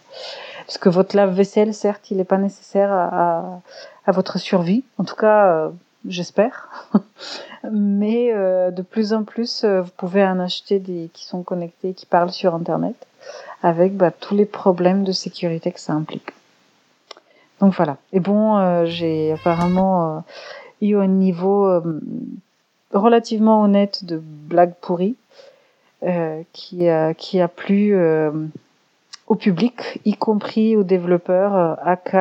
Parce 0.66 0.78
que 0.78 0.88
votre 0.88 1.14
lave-vaisselle, 1.14 1.74
certes, 1.74 2.10
il 2.10 2.16
n'est 2.16 2.24
pas 2.24 2.38
nécessaire 2.38 2.90
à, 2.90 3.60
à, 4.06 4.12
votre 4.12 4.38
survie. 4.38 4.82
En 4.96 5.04
tout 5.04 5.14
cas, 5.14 5.70
j'espère. 6.08 6.90
Mais 7.70 8.32
de 8.32 8.82
plus 8.82 9.12
en 9.12 9.24
plus, 9.24 9.64
vous 9.64 9.90
pouvez 9.98 10.24
en 10.24 10.40
acheter 10.40 10.78
des 10.78 11.10
qui 11.12 11.26
sont 11.26 11.42
connectés, 11.42 11.92
qui 11.92 12.06
parlent 12.06 12.32
sur 12.32 12.54
Internet, 12.54 12.96
avec 13.66 13.96
bah, 13.96 14.12
tous 14.12 14.36
les 14.36 14.46
problèmes 14.46 15.02
de 15.02 15.10
sécurité 15.10 15.72
que 15.72 15.80
ça 15.80 15.92
implique. 15.92 16.30
Donc 17.60 17.74
voilà. 17.74 17.96
Et 18.12 18.20
bon, 18.20 18.56
euh, 18.56 18.84
j'ai 18.86 19.32
apparemment 19.32 20.18
euh, 20.18 20.20
eu 20.82 20.94
un 20.96 21.08
niveau 21.08 21.66
euh, 21.66 22.00
relativement 22.92 23.62
honnête 23.62 24.04
de 24.04 24.22
blagues 24.22 24.74
pourries 24.80 25.16
qui, 26.52 26.88
a, 26.88 27.14
qui 27.14 27.40
a 27.40 27.48
plu 27.48 27.98
au 29.26 29.34
public, 29.34 30.00
y 30.04 30.14
compris 30.14 30.76
aux 30.76 30.84
développeurs 30.84 31.76
AK 31.84 32.16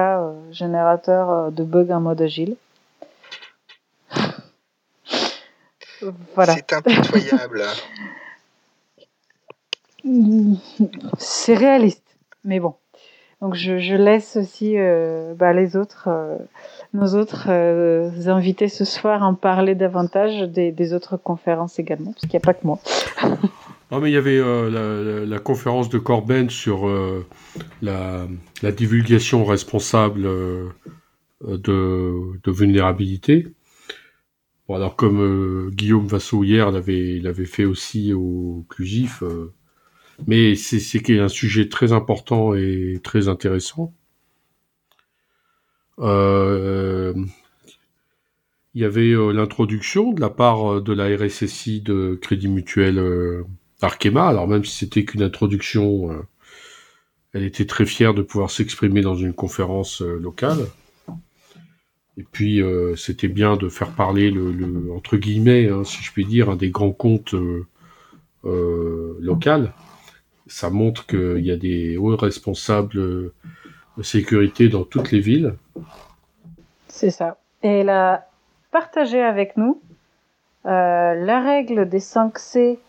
générateurs 0.49 1.51
de 1.51 1.63
bugs 1.63 1.91
en 1.91 1.99
mode 1.99 2.19
agile. 2.19 2.55
voilà. 6.33 6.55
C'est 6.55 6.73
impitoyable. 6.73 7.61
C'est 11.17 11.55
réaliste, 11.55 12.17
mais 12.43 12.59
bon. 12.59 12.75
Donc 13.41 13.55
je, 13.55 13.95
laisse 13.95 14.37
aussi 14.37 14.73
euh, 14.77 15.33
bah, 15.35 15.53
les 15.53 15.75
autres, 15.75 16.07
euh, 16.07 16.37
nos 16.93 17.15
autres 17.15 17.47
euh, 17.49 18.27
invités 18.27 18.69
ce 18.69 18.85
soir 18.85 19.23
en 19.23 19.33
parler 19.35 19.75
davantage 19.75 20.49
des, 20.49 20.93
autres 20.93 21.17
conférences 21.17 21.79
également, 21.79 22.13
parce 22.13 22.21
qu'il 22.21 22.31
n'y 22.31 22.37
a 22.37 22.39
pas 22.39 22.53
que 22.53 22.65
moi. 22.65 22.79
non 23.91 23.99
mais 23.99 24.09
il 24.09 24.13
y 24.13 24.17
avait 24.17 24.39
la, 25.25 25.39
conférence 25.39 25.89
de 25.89 25.97
Corben 25.97 26.49
sur 26.49 26.89
la, 27.81 28.27
divulgation 28.75 29.43
responsable 29.43 30.23
de, 30.23 30.69
de, 31.41 32.51
vulnérabilité. 32.51 33.47
Bon 34.67 34.75
alors 34.75 34.95
comme 34.95 35.69
Guillaume 35.71 36.07
Vassou 36.07 36.43
hier 36.43 36.71
l'avait 36.71 37.45
fait 37.45 37.65
aussi 37.65 38.13
au 38.13 38.65
CLUGIF 38.69 39.23
mais 40.27 40.55
c'est 40.55 41.19
un 41.19 41.27
sujet 41.27 41.69
très 41.69 41.91
important 41.93 42.55
et 42.55 42.99
très 43.03 43.27
intéressant. 43.27 43.93
Euh, 45.99 47.13
il 48.73 48.81
y 48.81 48.85
avait 48.85 49.11
euh, 49.11 49.31
l'introduction 49.31 50.11
de 50.11 50.19
la 50.19 50.29
part 50.29 50.73
euh, 50.73 50.81
de 50.81 50.93
la 50.93 51.05
RSSI 51.15 51.81
de 51.81 52.17
Crédit 52.21 52.49
Mutuel 52.49 53.01
Arkema. 53.81 54.27
Alors 54.27 54.47
même 54.47 54.65
si 54.65 54.77
c'était 54.77 55.05
qu'une 55.05 55.23
introduction, 55.23 56.25
elle 57.33 57.43
était 57.43 57.65
très 57.65 57.85
fière 57.85 58.13
de 58.13 58.21
pouvoir 58.21 58.49
s'exprimer 58.51 59.01
dans 59.01 59.15
une 59.15 59.33
conférence 59.33 60.01
locale. 60.01 60.65
Et 62.17 62.23
puis 62.23 62.61
c'était 62.95 63.27
bien 63.27 63.57
de 63.57 63.67
faire 63.67 63.91
parler 63.91 64.31
le, 64.31 64.91
entre 64.95 65.17
guillemets, 65.17 65.69
hein, 65.69 65.83
si 65.83 66.01
je 66.01 66.11
puis 66.13 66.25
dire, 66.25 66.49
un 66.49 66.55
des 66.55 66.69
grands 66.69 66.93
comptes 66.93 67.35
locaux 68.43 69.69
ça 70.47 70.69
montre 70.69 71.05
qu'il 71.05 71.45
y 71.45 71.51
a 71.51 71.57
des 71.57 71.97
hauts 71.97 72.15
responsables 72.15 72.93
de 72.93 73.33
sécurité 74.03 74.69
dans 74.69 74.83
toutes 74.83 75.11
les 75.11 75.19
villes. 75.19 75.55
C'est 76.87 77.11
ça. 77.11 77.37
Et 77.63 77.79
elle 77.79 77.89
a 77.89 78.27
partagé 78.71 79.21
avec 79.21 79.57
nous 79.57 79.81
euh, 80.65 81.13
la 81.13 81.41
règle 81.41 81.87
des 81.87 81.99
5 81.99 82.37
C 82.39 82.79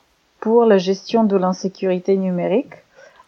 pour 0.41 0.65
la 0.65 0.79
gestion 0.79 1.25
de 1.25 1.37
l'insécurité 1.37 2.17
numérique, 2.17 2.75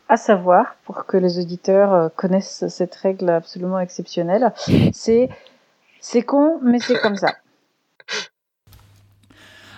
à 0.08 0.16
savoir, 0.16 0.76
pour 0.84 1.04
que 1.04 1.16
les 1.16 1.38
auditeurs 1.38 1.92
euh, 1.92 2.08
connaissent 2.14 2.66
cette 2.68 2.94
règle 2.94 3.28
absolument 3.30 3.78
exceptionnelle, 3.78 4.52
c'est 4.92 5.28
c'est 6.00 6.22
con, 6.22 6.60
mais 6.62 6.78
c'est 6.78 7.00
comme 7.00 7.16
ça. 7.16 7.34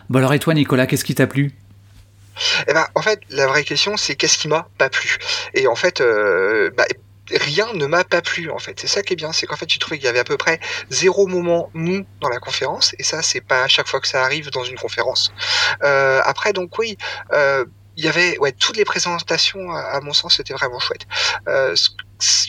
Bon 0.08 0.18
alors 0.18 0.34
et 0.34 0.38
toi 0.38 0.54
Nicolas, 0.54 0.86
qu'est-ce 0.86 1.04
qui 1.04 1.14
t'a 1.14 1.26
plu? 1.26 1.52
Eh 2.68 2.72
ben, 2.72 2.86
en 2.94 3.02
fait, 3.02 3.20
la 3.30 3.46
vraie 3.46 3.64
question, 3.64 3.96
c'est 3.96 4.16
qu'est-ce 4.16 4.38
qui 4.38 4.48
m'a 4.48 4.68
pas 4.78 4.88
plu? 4.88 5.18
Et 5.54 5.66
en 5.66 5.74
fait, 5.74 6.00
euh, 6.00 6.70
bah, 6.76 6.84
rien 7.30 7.72
ne 7.74 7.86
m'a 7.86 8.04
pas 8.04 8.22
plu 8.22 8.50
en 8.50 8.58
fait. 8.58 8.78
C'est 8.80 8.86
ça 8.86 9.02
qui 9.02 9.12
est 9.12 9.16
bien, 9.16 9.32
c'est 9.32 9.46
qu'en 9.46 9.56
fait 9.56 9.68
j'ai 9.68 9.78
trouvé 9.78 9.98
qu'il 9.98 10.06
y 10.06 10.08
avait 10.08 10.18
à 10.18 10.24
peu 10.24 10.36
près 10.36 10.60
zéro 10.90 11.26
moment 11.26 11.70
mou 11.74 12.04
dans 12.20 12.28
la 12.28 12.38
conférence 12.38 12.94
et 12.98 13.04
ça 13.04 13.22
c'est 13.22 13.40
pas 13.40 13.62
à 13.62 13.68
chaque 13.68 13.88
fois 13.88 14.00
que 14.00 14.08
ça 14.08 14.24
arrive 14.24 14.50
dans 14.50 14.64
une 14.64 14.76
conférence. 14.76 15.32
Euh, 15.82 16.20
après 16.24 16.52
donc 16.52 16.76
oui. 16.78 16.96
Euh, 17.32 17.64
il 17.96 18.04
y 18.04 18.08
avait 18.08 18.38
toutes 18.58 18.78
les 18.78 18.84
présentations 18.84 19.72
à, 19.72 20.00
mon 20.00 20.14
sens 20.14 20.36
c'était 20.36 20.54
vraiment 20.54 20.78
chouette. 20.78 21.06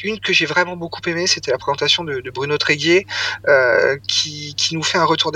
Une 0.03 0.19
que 0.19 0.33
j'ai 0.33 0.45
vraiment 0.45 0.75
beaucoup 0.75 1.01
aimé, 1.07 1.27
c'était 1.27 1.51
la 1.51 1.57
présentation 1.57 2.03
de, 2.03 2.21
Bruno 2.31 2.57
Tréguier, 2.57 3.05
euh, 3.47 3.97
qui, 4.07 4.55
nous 4.71 4.81
a 4.81 4.83
fait 4.83 4.97
un 4.97 5.05
retour 5.05 5.31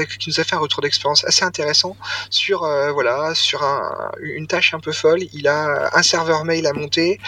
d'expérience 0.81 1.25
assez 1.25 1.43
intéressant 1.43 1.97
sur 2.29 2.63
euh, 2.63 2.91
voilà 2.91 3.35
sur 3.35 3.63
un, 3.63 4.11
une 4.21 4.47
tâche 4.47 4.73
un 4.73 4.79
peu 4.79 4.91
folle. 4.91 5.23
Il 5.33 5.47
a 5.47 5.89
un 5.93 6.03
serveur 6.03 6.45
mail 6.45 6.67
à 6.67 6.73
monter 6.73 7.19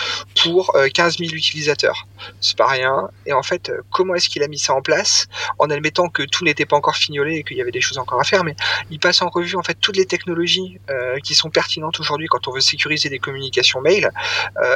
pour 0.41 0.73
15 0.93 1.15
euh, 1.15 1.25
000 1.25 1.35
utilisateurs. 1.35 2.07
C'est 2.41 2.57
pas 2.57 2.67
rien. 2.67 3.09
Et 3.25 3.33
en 3.33 3.43
fait, 3.43 3.69
euh, 3.69 3.81
comment 3.91 4.15
est-ce 4.15 4.29
qu'il 4.29 4.43
a 4.43 4.47
mis 4.47 4.59
ça 4.59 4.73
en 4.73 4.81
place 4.81 5.27
en 5.59 5.69
admettant 5.69 6.09
que 6.09 6.23
tout 6.23 6.43
n'était 6.43 6.65
pas 6.65 6.75
encore 6.75 6.95
fignolé 6.95 7.35
et 7.37 7.43
qu'il 7.43 7.57
y 7.57 7.61
avait 7.61 7.71
des 7.71 7.81
choses 7.81 7.97
encore 7.97 8.19
à 8.19 8.23
faire, 8.23 8.43
mais 8.43 8.55
il 8.89 8.99
passe 8.99 9.21
en 9.21 9.29
revue 9.29 9.55
en 9.55 9.63
fait 9.63 9.75
toutes 9.75 9.97
les 9.97 10.05
technologies 10.05 10.79
euh, 10.89 11.17
qui 11.19 11.35
sont 11.35 11.49
pertinentes 11.49 11.99
aujourd'hui 11.99 12.27
quand 12.27 12.47
on 12.47 12.51
veut 12.51 12.61
sécuriser 12.61 13.09
des 13.09 13.19
communications 13.19 13.81
mail 13.81 14.09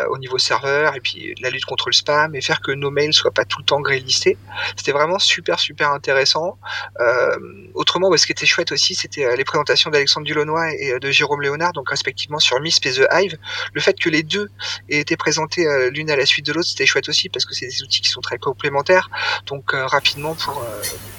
au 0.10 0.18
niveau 0.18 0.38
serveur 0.38 0.96
et 0.96 1.00
puis 1.00 1.34
la 1.42 1.50
lutte 1.50 1.66
contre 1.66 1.90
le 1.90 1.94
spam 1.94 2.32
mais 2.32 2.42
faire 2.42 2.62
que 2.62 2.72
nos 2.72 2.92
mails 2.92 3.14
soient 3.14 3.32
pas 3.32 3.46
tout 3.46 3.60
le 3.60 3.66
temps 3.66 3.82
greylistés. 3.82 4.38
C'était 4.76 4.92
vraiment 4.92 5.20
super 5.20 5.60
super 5.60 5.92
intéressant. 5.92 6.58
Euh, 7.00 7.38
autrement, 7.74 8.16
ce 8.16 8.26
qui 8.26 8.32
était 8.32 8.46
chouette 8.46 8.72
aussi, 8.72 8.96
c'était 8.96 9.26
euh, 9.26 9.36
les 9.36 9.44
présentations 9.44 9.90
d'Alexandre 9.90 10.26
Dulonnois 10.26 10.74
et 10.74 10.94
euh, 10.94 11.00
de 11.00 11.12
Jérôme 11.12 11.42
Léonard, 11.42 11.74
donc 11.74 11.90
respectivement 11.90 12.40
sur 12.40 12.60
MISP 12.60 12.86
et 12.88 12.94
The 12.94 13.08
Hive. 13.12 13.38
Le 13.74 13.82
fait 13.82 13.98
que 14.00 14.10
les 14.10 14.24
deux 14.24 14.50
aient 14.90 15.00
été 15.00 15.18
présentés 15.18 15.66
l'une 15.92 16.10
à 16.10 16.16
la 16.16 16.26
suite 16.26 16.46
de 16.46 16.54
l'autre, 16.54 16.68
c'était 16.68 16.86
chouette 16.86 17.10
aussi 17.10 17.30
parce 17.32 17.46
que 17.46 17.54
c'est 17.54 17.68
des 17.68 17.84
outils 17.84 18.02
qui 18.02 18.10
sont 18.10 18.22
très 18.22 18.38
complémentaires. 18.38 19.10
Donc 19.46 19.72
rapidement 19.74 20.36
pour, 20.36 20.64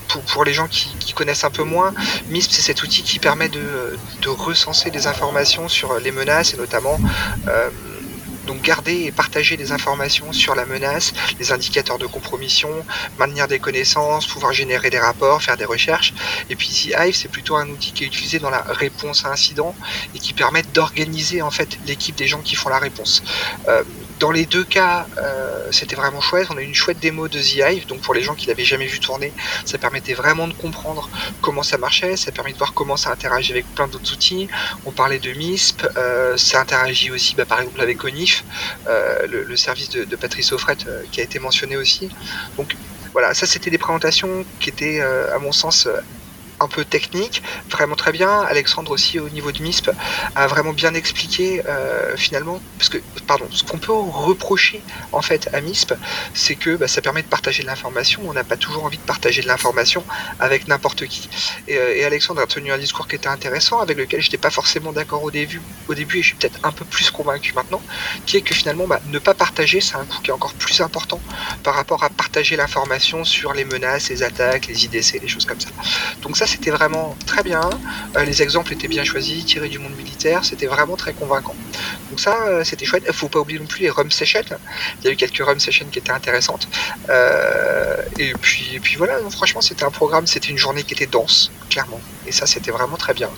pour, 0.09 0.23
pour 0.23 0.45
les 0.45 0.53
gens 0.53 0.69
qui, 0.69 1.13
connaissent 1.13 1.45
un 1.45 1.51
peu 1.51 1.63
moins, 1.63 1.93
MISP 2.31 2.53
c'est 2.53 2.63
cet 2.63 2.83
outil 2.83 3.03
qui 3.03 3.19
permet 3.19 3.49
de, 3.49 3.99
de 4.23 4.29
recenser 4.29 4.91
des 4.91 5.07
informations 5.07 5.69
sur 5.69 5.99
les 5.99 6.11
menaces 6.11 6.55
et 6.55 6.57
notamment 6.57 6.99
euh, 7.49 7.71
donc 8.47 8.61
garder 8.63 9.05
et 9.05 9.13
partager 9.13 9.57
des 9.57 9.73
informations 9.73 10.33
sur 10.33 10.55
la 10.55 10.67
menace, 10.67 11.13
les 11.39 11.53
indicateurs 11.53 11.99
de 11.99 12.07
compromission, 12.07 12.71
maintenir 13.19 13.47
des 13.47 13.59
connaissances, 13.59 14.27
pouvoir 14.27 14.53
générer 14.53 14.91
des 14.91 14.99
rapports, 14.99 15.43
faire 15.43 15.57
des 15.57 15.65
recherches. 15.65 16.13
Et 16.51 16.57
puis 16.57 16.69
ici 16.69 16.93
Hive, 16.99 17.15
c'est 17.15 17.29
plutôt 17.29 17.57
un 17.57 17.69
outil 17.69 17.93
qui 17.93 18.05
est 18.05 18.07
utilisé 18.07 18.39
dans 18.41 18.51
la 18.51 18.63
réponse 18.63 19.25
à 19.25 19.31
incident 19.31 19.75
et 20.15 20.19
qui 20.19 20.33
permet 20.33 20.63
d'organiser 20.75 21.41
en 21.41 21.51
fait 21.51 21.79
l'équipe 21.87 22.17
des 22.17 22.27
gens 22.27 22.41
qui 22.41 22.57
font 22.57 22.69
la 22.69 22.79
réponse. 22.79 23.23
Euh, 23.69 23.85
dans 24.19 24.31
les 24.31 24.47
deux 24.47 24.65
cas, 24.65 25.07
euh, 25.19 25.69
c'était 25.71 25.97
vraiment 25.97 26.21
chouette. 26.21 26.49
On 26.51 26.57
a 26.57 26.63
eu 26.63 26.65
une 26.65 26.75
chouette 26.75 26.99
démo 26.99 27.29
de 27.29 27.39
The 27.39 27.55
Hive, 27.55 27.87
donc 27.87 28.01
pour 28.01 28.15
les 28.15 28.23
gens 28.23 28.35
qui 28.35 28.47
l'avaient 28.47 28.65
jamais 28.65 28.87
vu 28.87 29.01
tourner, 29.01 29.33
ça 29.65 29.79
permettait 29.79 30.15
vraiment 30.15 30.49
de 30.49 30.53
comprendre 30.53 31.11
comment 31.41 31.63
ça 31.63 31.79
marchait. 31.79 32.17
Ça 32.17 32.33
permet 32.33 32.53
de 32.53 32.59
voir 32.59 32.75
comment 32.75 32.97
ça 32.97 33.11
interagit 33.11 33.53
avec 33.53 33.67
plein 33.75 33.89
d'autres 33.89 34.13
outils. 34.13 34.49
On 34.87 34.91
parlait 34.93 35.19
de 35.19 35.33
MISP, 35.33 35.87
euh, 35.97 36.37
ça 36.37 36.61
interagit 36.61 37.11
aussi, 37.11 37.35
bah, 37.35 37.45
par 37.45 37.61
exemple 37.61 37.81
avec 37.81 38.05
Onif, 38.05 38.45
euh, 38.87 39.27
le, 39.27 39.57
service 39.57 39.91
de, 39.91 40.17
Patrice 40.17 40.53
Offret 40.53 40.77
qui 41.11 41.21
a 41.21 41.25
été 41.25 41.39
mentionné 41.39 41.77
aussi. 41.77 42.09
Donc 42.57 42.77
voilà, 43.13 43.35
ça 43.35 43.47
c'était 43.47 43.71
des 43.71 43.79
présentations 43.79 44.45
qui 44.61 44.71
étaient, 44.71 45.01
à 45.01 45.39
mon 45.39 45.53
sens, 45.53 45.89
un 46.63 46.69
peu 46.69 46.85
technique, 46.85 47.43
vraiment 47.71 47.97
très 47.97 48.13
bien. 48.13 48.41
Alexandre 48.43 48.91
aussi 48.91 49.19
au 49.19 49.29
niveau 49.29 49.53
de 49.53 49.63
MISP 49.63 49.91
a 50.35 50.47
vraiment 50.47 50.73
bien 50.73 50.95
expliqué 50.95 51.63
euh, 51.67 52.17
finalement, 52.17 52.61
parce 52.79 52.89
que 52.89 52.99
pardon, 53.27 53.47
ce 53.51 53.63
qu'on 53.65 53.79
peut 53.79 53.93
reprocher 53.93 54.81
en 55.13 55.23
fait 55.23 55.49
à 55.53 55.61
MISP, 55.61 55.95
c'est 56.35 56.55
que 56.55 56.77
bah, 56.77 56.89
ça 56.89 57.03
permet 57.03 57.23
de 57.23 57.27
partager 57.27 57.63
de 57.63 57.69
l'information. 57.69 58.23
On 58.27 58.33
n'a 58.33 58.45
pas 58.45 58.57
toujours 58.57 58.85
envie 58.85 58.99
de 58.99 59.03
partager 59.03 59.43
de 59.43 59.49
l'information 59.49 60.05
avec 60.39 60.69
n'importe 60.69 61.07
qui. 61.07 61.29
Euh, 61.71 61.95
et, 61.95 62.05
Alexandre 62.05 62.41
a 62.43 62.47
tenu 62.47 62.73
un 62.73 62.79
discours 62.79 63.09
qui 63.09 63.17
était 63.17 63.29
intéressant, 63.29 63.81
avec 63.81 63.97
lequel 63.97 64.21
je 64.21 64.29
n'étais 64.29 64.39
pas 64.39 64.51
forcément 64.51 64.93
d'accord 64.93 65.23
au 65.23 65.31
début, 65.31 65.61
au 65.89 65.95
début, 65.95 66.19
et 66.19 66.23
je 66.23 66.29
suis 66.29 66.37
peut-être 66.37 66.61
un 66.63 66.73
peu 66.73 66.85
plus 66.85 67.11
convaincu 67.11 67.53
maintenant, 67.55 67.83
qui 68.27 68.37
est 68.37 68.43
que 68.43 68.55
finalement, 68.55 68.87
bah, 68.87 69.01
ne 69.07 69.19
pas 69.19 69.35
partager, 69.35 69.81
c'est 69.81 69.97
un 69.97 70.05
coût 70.05 70.21
qui 70.23 70.31
est 70.31 70.35
encore 70.35 70.55
plus 70.55 70.81
important 70.81 71.21
par 71.63 71.75
rapport 71.75 72.05
à 72.05 72.11
partager 72.11 72.57
l'information 72.57 73.25
sur 73.25 73.53
les 73.53 73.65
menaces, 73.65 74.11
les 74.11 74.23
attaques, 74.23 74.67
les 74.67 74.85
IDC, 74.85 75.21
les 75.21 75.29
choses 75.29 75.47
comme 75.47 75.61
ça. 75.61 75.71
Donc 76.23 76.37
ça, 76.37 76.47
c'était 76.53 76.71
vraiment 76.71 77.17
très 77.27 77.43
bien. 77.43 77.69
Euh, 78.17 78.25
les 78.25 78.43
exemples 78.43 78.73
étaient 78.75 78.89
bien 78.89 79.05
choisis, 79.05 79.45
tirés 79.45 79.69
du 79.69 79.79
monde 79.79 79.97
militaire, 79.97 80.45
c'était 80.45 80.67
vraiment 80.67 80.97
très 80.97 81.15
convaincant. 81.15 81.55
Donc 82.11 82.21
ça, 82.21 82.35
euh, 82.47 82.65
c'était 82.65 82.85
chouette. 82.85 83.05
Il 83.07 83.15
faut 83.15 83.29
pas 83.29 83.41
oublier 83.41 83.59
non 83.59 83.67
plus 83.67 83.83
les 83.83 83.91
rum 83.91 84.11
sessions. 84.11 84.43
Il 85.01 85.07
y 85.07 85.09
a 85.09 85.13
eu 85.13 85.17
quelques 85.17 85.43
rum 85.43 85.59
sessions 85.59 85.87
qui 85.91 85.99
étaient 85.99 86.13
intéressantes. 86.13 86.69
Euh, 87.09 87.97
et 88.19 88.33
puis, 88.35 88.81
puis 88.81 88.97
voilà. 88.97 89.19
franchement, 89.31 89.63
c'était 89.63 89.85
un 89.85 89.91
programme, 89.91 90.27
c'était 90.27 90.49
une 90.49 90.59
journée 90.59 90.85
qui 90.85 90.95
était 90.95 91.07
dense, 91.07 91.51
clairement. 91.71 92.01
Et 92.27 92.33
ça, 92.33 92.47
c'était 92.47 92.71
vraiment 92.71 92.97
très 92.97 93.15
bien. 93.15 93.31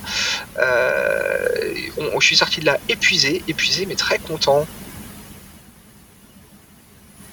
Euh, 0.58 1.48
je 2.18 2.26
suis 2.26 2.36
sorti 2.36 2.60
de 2.60 2.66
là 2.66 2.78
épuisé, 2.88 3.42
épuisé, 3.46 3.86
mais 3.86 3.96
très 3.96 4.18
content. 4.18 4.66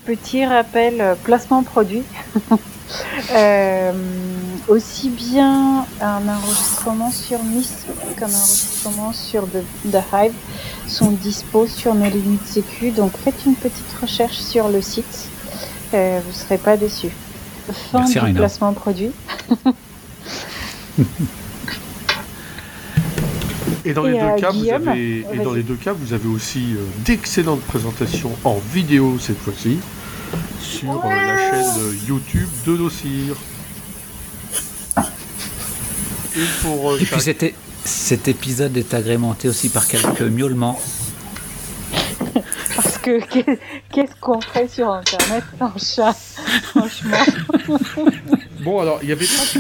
Petit 0.06 0.46
rappel, 0.46 1.16
placement 1.24 1.64
produit. 1.64 2.04
aussi 4.68 5.10
bien 5.10 5.86
un 6.02 6.28
enregistrement 6.28 7.12
sur 7.12 7.44
MIS 7.44 7.86
qu'un 8.18 8.28
enregistrement 8.28 9.12
sur 9.14 9.46
The, 9.48 9.98
Hive 10.14 10.34
sont 10.88 11.12
dispo 11.12 11.68
sur 11.68 11.94
nos 11.94 12.10
limites 12.10 12.46
sécu. 12.46 12.92
Donc 12.92 13.12
faites 13.18 13.46
une 13.46 13.56
petite 13.56 13.94
recherche 14.00 14.38
sur 14.38 14.70
le 14.70 14.82
site. 14.82 15.30
Euh, 15.94 16.20
vous 16.24 16.30
ne 16.30 16.36
serez 16.36 16.58
pas 16.58 16.78
déçus. 16.78 17.12
Fin 17.92 18.06
du 18.06 18.34
placement 18.34 18.74
produit. 18.74 19.12
Et 23.84 23.94
dans, 23.94 24.04
les, 24.04 24.14
deux 24.14 24.26
euh, 24.26 24.38
cas, 24.38 24.52
vous 24.52 24.70
avez, 24.70 25.26
et 25.34 25.38
dans 25.44 25.54
les 25.54 25.64
deux 25.64 25.76
cas, 25.76 25.94
vous 25.94 26.14
avez 26.14 26.28
aussi 26.28 26.76
euh, 26.76 26.86
d'excellentes 27.04 27.62
présentations 27.62 28.32
en 28.44 28.60
vidéo 28.74 29.18
cette 29.20 29.40
fois-ci 29.40 29.80
sur 30.62 31.02
la 31.04 31.38
chaîne 31.38 31.98
YouTube 32.08 32.48
de 32.68 32.78
Dossir. 32.78 33.36
Euh, 36.38 36.98
Et 37.00 37.06
puis 37.06 37.22
c'était, 37.22 37.56
cet 37.84 38.28
épisode 38.28 38.78
est 38.78 38.94
agrémenté 38.94 39.50
aussi 39.50 39.70
par 39.70 39.88
quelques 39.88 40.22
miaulements. 40.22 40.80
Parce 42.76 42.98
que 43.00 43.20
qu'est-ce 43.92 44.16
qu'on 44.20 44.40
ferait 44.42 44.68
sur 44.68 44.92
Internet 44.92 45.44
sans 45.58 45.74
chat, 45.78 46.18
franchement? 46.64 47.26
Bon, 48.64 48.80
alors, 48.80 49.00
il 49.02 49.08
n'y 49.08 49.12
avait 49.12 49.26
pas 49.26 49.60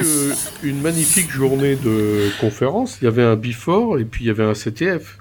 qu'une 0.61 0.81
magnifique 0.81 1.31
journée 1.31 1.75
de 1.75 2.29
conférence, 2.39 2.97
il 3.01 3.05
y 3.05 3.07
avait 3.07 3.23
un 3.23 3.35
before 3.35 3.97
et 3.97 4.05
puis 4.05 4.25
il 4.25 4.27
y 4.27 4.29
avait 4.29 4.43
un 4.43 4.53
CTF. 4.53 5.17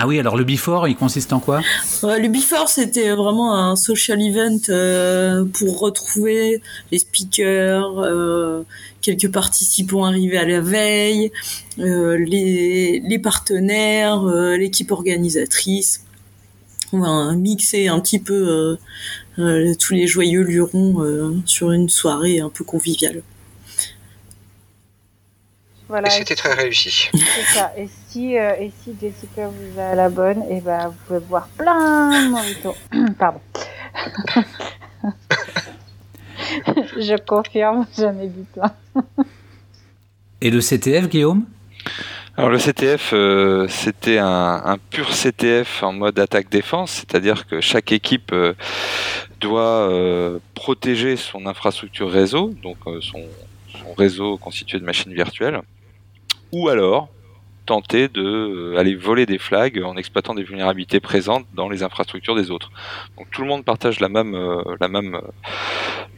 Ah 0.00 0.06
oui, 0.06 0.20
alors 0.20 0.36
le 0.36 0.44
before, 0.44 0.86
il 0.86 0.94
consiste 0.94 1.32
en 1.32 1.40
quoi? 1.40 1.60
Le 2.04 2.28
before, 2.28 2.68
c'était 2.68 3.10
vraiment 3.10 3.56
un 3.56 3.74
social 3.74 4.22
event 4.22 4.60
euh, 4.68 5.44
pour 5.44 5.80
retrouver 5.80 6.62
les 6.92 7.00
speakers, 7.00 7.98
euh, 7.98 8.62
quelques 9.00 9.32
participants 9.32 10.04
arrivés 10.04 10.38
à 10.38 10.44
la 10.44 10.60
veille, 10.60 11.32
euh, 11.80 12.16
les, 12.16 13.20
partenaires, 13.20 14.24
l'équipe 14.56 14.92
organisatrice. 14.92 16.04
On 16.92 17.00
va 17.00 17.34
mixer 17.34 17.88
un 17.88 17.98
petit 17.98 18.20
peu 18.20 18.78
tous 19.78 19.94
les 19.94 20.06
joyeux 20.06 20.42
lurons 20.42 21.42
sur 21.46 21.72
une 21.72 21.88
soirée 21.88 22.40
un 22.40 22.50
peu 22.50 22.64
conviviale. 22.64 23.22
Voilà, 25.88 26.08
et 26.08 26.10
c'était 26.10 26.34
très 26.34 26.52
réussi. 26.52 27.08
C'est 27.12 27.54
ça. 27.54 27.72
Et 27.76 27.88
si, 28.08 28.36
euh, 28.36 28.52
et 28.60 28.70
si 28.82 28.94
Jessica 29.00 29.48
vous 29.48 29.80
a 29.80 29.94
la 29.94 30.10
bonne, 30.10 30.42
et 30.42 30.58
eh 30.58 30.60
ben, 30.60 30.88
vous 30.88 30.96
pouvez 31.06 31.20
boire 31.20 31.48
plein 31.56 32.26
de 32.26 32.30
mojitos. 32.30 32.76
Pardon. 33.18 33.40
Je 36.96 37.16
confirme, 37.24 37.86
j'en 37.96 38.18
ai 38.20 38.28
bu 38.28 38.44
plein. 38.52 38.74
et 40.42 40.50
le 40.50 40.60
CTF, 40.60 41.08
Guillaume? 41.08 41.46
Alors 42.36 42.50
le 42.50 42.58
CTF, 42.58 43.10
euh, 43.14 43.66
c'était 43.68 44.18
un, 44.18 44.76
pur 44.90 45.08
CTF 45.08 45.82
en 45.82 45.92
mode 45.92 46.18
attaque-défense, 46.18 46.92
c'est-à-dire 46.92 47.46
que 47.48 47.60
chaque 47.60 47.90
équipe 47.90 48.30
euh, 48.32 48.52
doit 49.40 49.90
protéger 50.54 51.16
son 51.16 51.46
infrastructure 51.46 52.10
réseau, 52.10 52.54
donc 52.62 52.78
son, 53.00 53.22
réseau 53.96 54.36
constitué 54.36 54.78
de 54.78 54.84
machines 54.84 55.12
virtuelles, 55.14 55.60
ou 56.52 56.68
alors 56.68 57.08
tenter 57.68 58.08
de 58.08 58.22
euh, 58.22 58.78
aller 58.78 58.94
voler 58.94 59.26
des 59.26 59.36
flags 59.36 59.82
en 59.84 59.98
exploitant 59.98 60.34
des 60.34 60.42
vulnérabilités 60.42 61.00
présentes 61.00 61.44
dans 61.52 61.68
les 61.68 61.82
infrastructures 61.82 62.34
des 62.34 62.50
autres. 62.50 62.70
Donc 63.18 63.30
tout 63.30 63.42
le 63.42 63.46
monde 63.46 63.62
partage 63.62 64.00
la 64.00 64.08
même, 64.08 64.34
euh, 64.34 64.62
euh, 64.80 65.20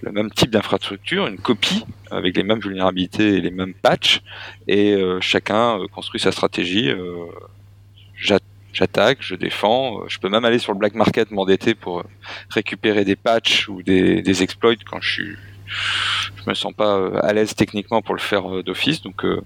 le 0.03 0.13
même 0.13 0.31
type 0.31 0.51
d'infrastructure, 0.51 1.27
une 1.27 1.39
copie 1.39 1.85
avec 2.13 2.37
les 2.37 2.45
mêmes 2.45 2.61
vulnérabilités 2.61 3.35
et 3.35 3.41
les 3.41 3.51
mêmes 3.51 3.75
patchs, 3.75 4.23
et 4.69 4.97
chacun 5.21 5.79
construit 5.93 6.21
sa 6.21 6.33
stratégie. 6.33 6.91
J'attaque, 8.73 9.19
je 9.21 9.35
défends, 9.35 10.07
je 10.09 10.19
peux 10.19 10.29
même 10.29 10.45
aller 10.45 10.59
sur 10.59 10.73
le 10.73 10.79
black 10.79 10.95
market 10.95 11.31
m'endetter 11.31 11.75
pour 11.75 12.05
récupérer 12.51 13.05
des 13.05 13.17
patchs 13.17 13.69
ou 13.69 13.83
des, 13.83 14.23
des 14.23 14.43
exploits 14.43 14.75
quand 14.89 15.01
je 15.01 15.11
suis 15.11 15.37
je 15.71 16.49
me 16.49 16.55
sens 16.55 16.73
pas 16.73 16.97
euh, 16.97 17.21
à 17.23 17.33
l'aise 17.33 17.55
techniquement 17.55 18.03
pour 18.03 18.15
le 18.15 18.21
faire 18.21 18.53
euh, 18.53 18.63
d'office. 18.63 19.03
Donc 19.03 19.25
euh, 19.25 19.41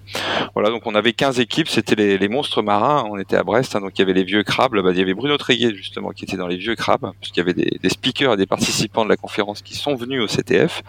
voilà, 0.53 0.69
donc 0.69 0.83
on 0.85 0.95
avait 0.95 1.13
15 1.13 1.39
équipes, 1.39 1.67
c'était 1.67 1.95
les, 1.95 2.27
monstres 2.27 2.61
marins. 2.61 3.05
On 3.09 3.17
était 3.17 3.35
à 3.35 3.43
Brest, 3.43 3.75
hein, 3.75 3.81
donc 3.81 3.91
il 3.95 3.99
y 3.99 4.03
avait 4.03 4.13
les 4.13 4.23
vieux 4.23 4.43
crabes. 4.43 4.73
Là-bas, 4.73 4.91
il 4.91 4.97
y 4.97 5.01
avait 5.01 5.13
Bruno 5.13 5.37
Tréguier 5.37 5.75
justement 5.75 6.11
qui 6.11 6.25
était 6.25 6.37
dans 6.37 6.47
les 6.47 6.57
vieux 6.57 6.75
crabes, 6.75 7.11
puisqu'il 7.19 7.39
y 7.39 7.41
avait 7.41 7.53
des, 7.53 7.89
speakers 7.89 8.33
et 8.33 8.37
des 8.37 8.45
participants 8.45 9.03
de 9.03 9.09
la 9.09 9.17
conférence 9.17 9.61
qui 9.61 9.75
sont 9.75 9.95
venus 9.95 10.21
au 10.21 10.27
CTF. 10.27 10.83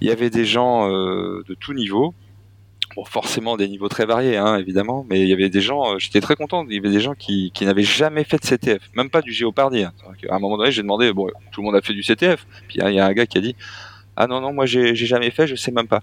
Il 0.00 0.08
y 0.08 0.10
avait 0.10 0.30
des 0.30 0.46
gens 0.46 0.88
de 0.88 1.56
tout 1.58 1.74
niveau. 1.74 2.14
Bon, 2.96 3.04
forcément 3.04 3.56
des 3.56 3.68
niveaux 3.68 3.88
très 3.88 4.04
variés, 4.04 4.36
hein, 4.36 4.56
évidemment, 4.56 5.06
mais 5.08 5.20
il 5.20 5.28
y 5.28 5.32
avait 5.32 5.48
des 5.48 5.60
gens, 5.60 5.98
j'étais 5.98 6.20
très 6.20 6.34
content, 6.34 6.66
il 6.68 6.74
y 6.74 6.78
avait 6.78 6.90
des 6.90 7.00
gens 7.00 7.14
qui, 7.14 7.52
n'avaient 7.60 7.84
jamais 7.84 8.24
fait 8.24 8.38
de 8.38 8.46
CTF, 8.46 8.82
même 8.94 9.10
pas 9.10 9.22
du 9.22 9.32
géopardy. 9.32 9.84
Hein. 9.84 9.92
À 10.28 10.34
un 10.34 10.38
moment 10.40 10.56
donné, 10.58 10.72
j'ai 10.72 10.82
demandé, 10.82 11.12
bon, 11.12 11.28
tout 11.52 11.60
le 11.60 11.66
monde 11.66 11.76
a 11.76 11.82
fait 11.82 11.92
du 11.92 12.02
CTF, 12.02 12.46
puis 12.66 12.80
il 12.80 12.94
y 12.94 12.98
a 12.98 13.06
un 13.06 13.12
gars 13.12 13.26
qui 13.26 13.38
a 13.38 13.40
dit, 13.40 13.54
ah 14.20 14.26
non 14.26 14.40
non 14.40 14.52
moi 14.52 14.66
j'ai 14.66 14.94
jamais 14.94 15.30
fait 15.30 15.46
je 15.46 15.54
sais 15.54 15.70
même 15.70 15.88
pas 15.88 16.02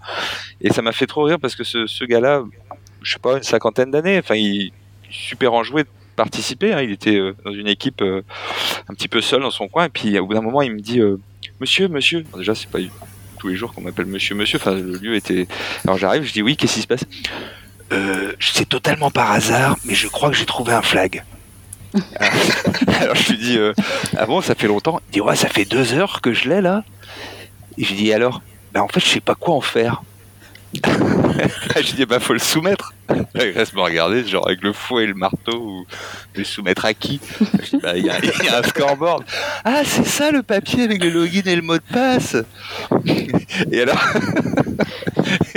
et 0.60 0.72
ça 0.72 0.82
m'a 0.82 0.92
fait 0.92 1.06
trop 1.06 1.22
rire 1.22 1.38
parce 1.38 1.54
que 1.54 1.62
ce, 1.62 2.04
gars-là 2.04 2.42
je 3.02 3.12
sais 3.12 3.18
pas 3.18 3.36
une 3.36 3.42
cinquantaine 3.42 3.92
d'années 3.92 4.18
enfin 4.18 4.34
il 4.34 4.72
super 5.08 5.52
enjoué 5.52 5.84
de 5.84 5.88
participer 6.16 6.72
hein. 6.72 6.82
il 6.82 6.90
était 6.90 7.16
euh, 7.16 7.36
dans 7.44 7.52
une 7.52 7.68
équipe 7.68 8.02
euh, 8.02 8.22
un 8.88 8.94
petit 8.94 9.08
peu 9.08 9.20
seul 9.20 9.42
dans 9.42 9.52
son 9.52 9.68
coin 9.68 9.84
et 9.84 9.88
puis 9.88 10.18
au 10.18 10.26
bout 10.26 10.34
d'un 10.34 10.40
moment 10.40 10.62
il 10.62 10.72
me 10.72 10.80
dit 10.80 11.00
euh, 11.00 11.20
monsieur 11.60 11.86
monsieur 11.88 12.24
déjà 12.36 12.54
c'est 12.56 12.68
pas 12.68 12.80
tous 13.38 13.48
les 13.48 13.56
jours 13.56 13.72
qu'on 13.72 13.80
m'appelle 13.80 14.06
monsieur 14.06 14.34
monsieur. 14.34 14.58
Enfin 14.58 14.74
le 14.74 14.96
lieu 14.96 15.14
était 15.14 15.46
alors 15.84 15.98
j'arrive 15.98 16.24
je 16.24 16.32
dis 16.32 16.42
oui 16.42 16.56
qu'est-ce 16.56 16.74
qui 16.74 16.82
se 16.82 16.86
passe 16.86 17.04
c'est 18.38 18.68
totalement 18.68 19.10
par 19.10 19.32
hasard 19.32 19.76
mais 19.84 19.94
je 19.94 20.08
crois 20.08 20.30
que 20.30 20.36
j'ai 20.36 20.44
trouvé 20.46 20.72
un 20.74 20.82
flag. 20.82 21.24
Alors 23.00 23.14
je 23.14 23.30
lui 23.30 23.38
dis 23.38 23.58
ah 24.16 24.26
bon 24.26 24.42
ça 24.42 24.54
fait 24.54 24.66
longtemps? 24.66 25.00
Il 25.08 25.12
dit 25.12 25.20
ouais 25.22 25.36
ça 25.36 25.48
fait 25.48 25.64
deux 25.64 25.94
heures 25.94 26.20
que 26.20 26.34
je 26.34 26.50
l'ai 26.50 26.60
là. 26.60 26.84
Et 27.78 27.84
je 27.84 27.94
dis 27.94 28.12
alors, 28.12 28.42
bah 28.74 28.82
en 28.82 28.88
fait 28.88 29.00
je 29.00 29.06
sais 29.06 29.20
pas 29.20 29.34
quoi 29.34 29.54
en 29.54 29.60
faire. 29.60 30.02
Je 30.74 31.94
dis 31.94 32.04
bah 32.04 32.20
faut 32.20 32.32
le 32.32 32.38
soumettre. 32.38 32.92
Il 33.34 33.50
reste 33.50 33.74
me 33.74 33.80
regarder 33.80 34.26
genre 34.26 34.46
avec 34.46 34.62
le 34.62 34.72
fouet 34.72 35.04
et 35.04 35.06
le 35.06 35.14
marteau 35.14 35.56
ou 35.56 35.86
le 36.34 36.44
soumettre 36.44 36.84
à 36.84 36.94
qui? 36.94 37.20
Bah 37.82 37.96
il 37.96 38.04
y, 38.04 38.10
a 38.10 38.58
un 38.58 38.62
scoreboard. 38.62 39.24
Ah 39.64 39.82
c'est 39.84 40.06
ça 40.06 40.30
le 40.30 40.42
papier 40.42 40.84
avec 40.84 41.02
le 41.02 41.10
login 41.10 41.42
et 41.46 41.56
le 41.56 41.62
mot 41.62 41.76
de 41.76 41.82
passe. 41.92 42.36
et 43.72 43.80
alors, 43.80 43.98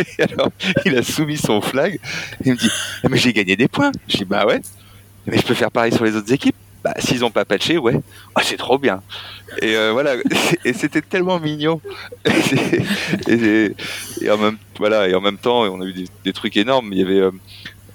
il 0.86 0.98
a 0.98 1.04
soumis 1.04 1.38
son 1.38 1.62
flag. 1.62 2.00
Il 2.46 2.54
me 2.54 2.58
dit 2.58 2.70
mais 3.10 3.18
j'ai 3.18 3.34
gagné 3.34 3.56
des 3.56 3.68
points. 3.68 3.92
Je 4.08 4.18
dis 4.18 4.26
bah 4.26 4.46
ouais. 4.46 4.62
Mais 5.28 5.38
je 5.38 5.44
peux 5.44 5.54
faire 5.54 5.72
pareil 5.72 5.94
sur 5.94 6.06
les 6.06 6.16
autres 6.16 6.32
équipes. 6.32 6.56
Bah 6.84 6.94
s'ils 6.98 7.24
ont 7.24 7.30
pas 7.30 7.46
patché 7.46 7.78
ouais. 7.78 8.00
Ah 8.36 8.42
c'est 8.44 8.58
trop 8.58 8.78
bien. 8.78 9.02
Et 9.62 9.76
euh, 9.76 9.92
voilà, 9.92 10.16
et 10.66 10.74
c'était 10.74 11.02
tellement 11.02 11.40
mignon. 11.40 11.82
Et, 13.28 14.30
en 14.30 14.38
même, 14.38 14.58
voilà, 14.78 15.08
et 15.08 15.16
en 15.16 15.22
même 15.22 15.38
temps, 15.38 15.62
on 15.64 15.82
a 15.82 15.86
eu 15.86 16.06
des, 16.24 16.34
trucs 16.34 16.56
énormes. 16.58 16.94
Il 16.94 17.00
y 17.00 17.02
avait, 17.02 17.20
euh, 17.20 17.32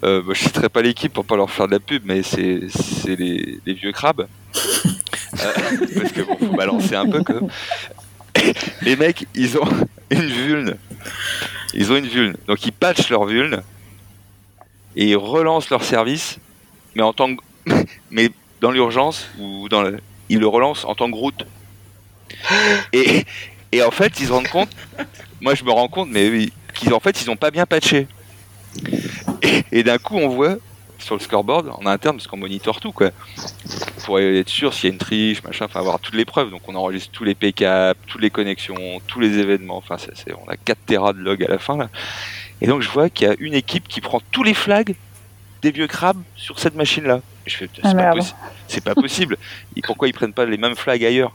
euh, 0.02 0.22
je 0.28 0.34
citerai 0.34 0.68
pas 0.68 0.82
l'équipe 0.82 1.12
pour 1.12 1.24
pas 1.24 1.36
leur 1.36 1.50
faire 1.50 1.66
de 1.66 1.72
la 1.72 1.78
pub, 1.78 2.02
mais 2.04 2.22
c'est 2.22 2.60
les, 3.06 3.60
les, 3.64 3.74
vieux 3.74 3.92
crabes. 3.92 4.26
parce 5.32 6.12
que 6.12 6.22
bon, 6.22 6.36
faut 6.36 6.56
balancer 6.56 6.96
un 6.96 7.08
peu. 7.08 7.22
Que... 7.22 7.34
les 8.82 8.96
mecs, 8.96 9.26
ils 9.34 9.56
ont 9.56 9.68
une 10.10 10.26
vulne. 10.26 10.76
Ils 11.74 11.92
ont 11.92 11.96
une 11.96 12.08
vulne. 12.08 12.36
Donc 12.48 12.64
ils 12.66 12.72
patchent 12.72 13.10
leur 13.10 13.24
vulne 13.24 13.62
et 14.96 15.10
ils 15.10 15.16
relancent 15.16 15.70
leur 15.70 15.84
service, 15.84 16.38
mais 16.94 17.02
en 17.02 17.12
tant 17.12 17.36
que... 17.36 17.42
mais 18.10 18.30
dans 18.60 18.70
l'urgence 18.70 19.28
ou 19.38 19.68
dans 19.68 19.82
le 19.82 20.00
ils 20.28 20.38
le 20.38 20.46
relancent 20.46 20.84
en 20.84 20.94
tant 20.94 21.10
que 21.10 21.16
route. 21.16 21.46
Et, 22.92 23.24
en 23.82 23.90
fait, 23.90 24.18
ils 24.20 24.26
se 24.26 24.32
rendent 24.32 24.48
compte, 24.48 24.70
moi 25.40 25.54
je 25.54 25.64
me 25.64 25.70
rends 25.70 25.88
compte, 25.88 26.08
mais 26.10 26.48
qu'ils 26.74 26.94
en 26.94 27.00
fait, 27.00 27.22
ils 27.22 27.28
n'ont 27.28 27.36
pas 27.36 27.50
bien 27.50 27.66
patché. 27.66 28.06
Et, 29.70 29.82
d'un 29.82 29.98
coup, 29.98 30.16
on 30.16 30.28
voit 30.28 30.56
sur 30.98 31.14
le 31.14 31.20
scoreboard 31.20 31.70
en 31.78 31.86
interne, 31.86 32.16
parce 32.16 32.26
qu'on 32.26 32.38
monitore 32.38 32.80
tout, 32.80 32.90
quoi, 32.90 33.10
pour 34.04 34.18
être 34.18 34.48
sûr 34.48 34.72
s'il 34.72 34.88
y 34.88 34.90
a 34.90 34.92
une 34.94 34.98
triche, 34.98 35.42
machin, 35.42 35.66
enfin 35.66 35.78
avoir 35.78 36.00
toutes 36.00 36.14
les 36.14 36.24
preuves. 36.24 36.50
Donc 36.50 36.62
on 36.68 36.74
enregistre 36.74 37.10
tous 37.12 37.24
les 37.24 37.34
PK, 37.34 37.64
toutes 38.06 38.22
les 38.22 38.30
connexions, 38.30 39.00
tous 39.06 39.20
les 39.20 39.38
événements. 39.38 39.76
Enfin, 39.76 39.96
c'est, 39.98 40.32
on 40.32 40.48
a 40.48 40.56
4 40.56 40.78
terras 40.86 41.12
de 41.12 41.18
log 41.18 41.44
à 41.44 41.48
la 41.48 41.58
fin 41.58 41.76
là. 41.76 41.90
Et 42.60 42.66
donc 42.66 42.80
je 42.80 42.88
vois 42.88 43.10
qu'il 43.10 43.28
y 43.28 43.30
a 43.30 43.34
une 43.38 43.54
équipe 43.54 43.86
qui 43.88 44.00
prend 44.00 44.20
tous 44.32 44.42
les 44.42 44.54
flags 44.54 44.94
des 45.62 45.70
vieux 45.70 45.86
crabes 45.86 46.22
sur 46.34 46.58
cette 46.58 46.74
machine-là. 46.74 47.20
Je 47.46 47.56
fais, 47.56 47.68
c'est 47.74 47.80
Ah, 47.84 47.94
pas, 47.94 48.14
possi- 48.14 48.94
possible. 48.94 49.36
Et 49.76 49.82
pourquoi 49.82 50.08
ils 50.08 50.12
prennent 50.12 50.32
pas 50.34 50.44
les 50.46 50.56
mêmes 50.58 50.76
flags 50.76 51.04
ailleurs? 51.04 51.32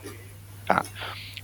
Enfin, 0.69 0.81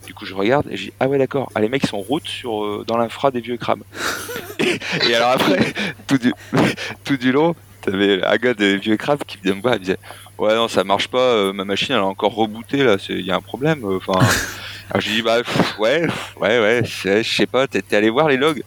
Du 0.06 0.14
coup, 0.14 0.24
je 0.24 0.34
regarde 0.34 0.66
et 0.70 0.76
je 0.76 0.84
dis 0.84 0.92
ah 1.00 1.08
ouais 1.08 1.18
d'accord. 1.18 1.50
Ah 1.54 1.60
les 1.60 1.68
mecs 1.68 1.86
sont 1.86 1.98
en 1.98 2.00
route 2.00 2.26
sur 2.28 2.64
euh, 2.64 2.84
dans 2.86 2.96
l'infra 2.96 3.30
des 3.30 3.40
vieux 3.40 3.56
crabes. 3.58 3.82
et, 4.58 4.78
et 5.08 5.14
alors 5.14 5.30
après, 5.32 5.72
tout 6.06 6.16
du 6.18 6.32
tout 7.04 7.16
du 7.18 7.30
long, 7.32 7.54
t'avais 7.82 8.24
un 8.24 8.36
gars 8.36 8.54
des 8.54 8.78
vieux 8.78 8.96
crabes 8.96 9.22
qui 9.26 9.38
vient 9.42 9.54
me 9.54 9.60
voir, 9.60 9.74
il 9.74 9.80
disait 9.80 9.98
ouais 10.38 10.54
non 10.54 10.66
ça 10.68 10.82
marche 10.84 11.08
pas, 11.08 11.18
euh, 11.34 11.52
ma 11.52 11.64
machine 11.64 11.94
elle 11.94 12.00
a 12.00 12.06
encore 12.06 12.34
rebooté 12.34 12.82
là, 12.84 12.96
il 13.10 13.20
y 13.26 13.30
a 13.30 13.36
un 13.36 13.40
problème. 13.42 13.84
euh, 13.84 13.98
Enfin, 13.98 14.18
alors 14.90 15.00
je 15.02 15.10
dis 15.10 15.22
bah 15.22 15.42
pff, 15.42 15.78
ouais 15.78 16.06
ouais 16.40 16.58
ouais, 16.60 16.82
je 16.84 17.22
sais 17.22 17.46
pas, 17.46 17.66
t'es 17.66 17.94
allé 17.94 18.08
voir 18.08 18.28
les 18.28 18.36
logs? 18.38 18.62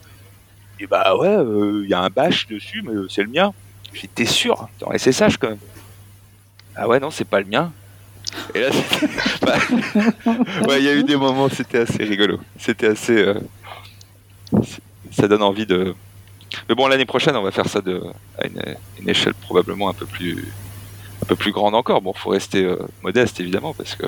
Et 0.80 0.86
bah 0.88 1.16
ouais, 1.18 1.38
il 1.84 1.90
y 1.90 1.94
a 1.94 2.02
un 2.02 2.10
bash 2.10 2.46
dessus, 2.48 2.82
mais 2.84 2.94
c'est 3.10 3.24
le 3.24 3.30
mien. 3.30 3.52
T'es 4.16 4.26
sûr? 4.26 4.68
En 4.84 4.92
SSH 4.98 5.38
quand 5.40 5.50
même. 5.50 5.60
Ah 6.76 6.88
ouais, 6.88 7.00
non, 7.00 7.12
c'est 7.12 7.26
pas 7.26 7.40
le 7.40 7.46
mien. 7.46 7.72
Et 8.56 8.62
là, 8.62 8.70
bah, 9.42 9.56
ouais, 10.68 10.80
il 10.80 10.86
y 10.86 10.90
a 10.90 10.94
eu 10.94 11.04
des 11.04 11.16
moments, 11.18 11.50
c'était 11.50 11.80
assez 11.80 12.04
rigolo. 12.04 12.40
C'était 12.58 12.88
assez. 12.88 13.18
euh, 13.18 13.36
Ça 15.12 15.28
donne 15.28 15.42
envie 15.44 15.66
de. 15.66 15.94
Mais 16.70 16.76
bon, 16.76 16.88
l'année 16.88 17.06
prochaine, 17.06 17.36
on 17.36 17.42
va 17.44 17.52
faire 17.52 17.68
ça 17.68 17.82
de, 17.82 18.02
à 18.38 18.48
une, 18.48 18.62
une 19.02 19.10
échelle 19.10 19.34
probablement 19.34 19.90
un 19.90 19.94
peu 19.94 20.06
plus, 20.06 20.52
un 21.22 21.26
peu 21.26 21.36
plus 21.36 21.52
grande 21.52 21.76
encore. 21.76 22.02
Bon, 22.02 22.14
faut 22.14 22.30
rester 22.30 22.64
euh, 22.64 22.78
modeste 23.04 23.40
évidemment 23.40 23.74
parce 23.74 23.96
que. 23.96 24.06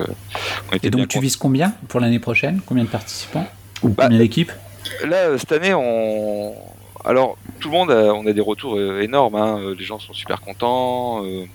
On 0.71 0.75
était 0.75 0.87
Et 0.87 0.89
donc 0.91 1.07
tu 1.07 1.19
vises 1.19 1.37
combien 1.37 1.73
pour 1.87 1.99
l'année 1.99 2.19
prochaine? 2.19 2.61
Combien 2.65 2.83
de 2.83 2.89
participants? 2.89 3.47
Ou 3.81 3.89
Bah, 3.89 4.03
combien 4.05 4.19
d'équipes? 4.19 4.51
Là, 5.05 5.27
euh, 5.27 5.37
cette 5.37 5.51
année, 5.51 5.73
on. 5.73 6.53
Alors, 7.05 7.37
tout 7.59 7.67
le 7.69 7.73
monde, 7.73 7.91
a, 7.91 8.13
on 8.13 8.25
a 8.25 8.31
des 8.31 8.39
retours 8.41 8.79
énormes. 8.79 9.35
hein. 9.35 9.59
Les 9.77 9.83
gens 9.83 9.99
sont 9.99 10.13
super 10.13 10.39
contents. 10.39 11.25
euh, 11.25 11.45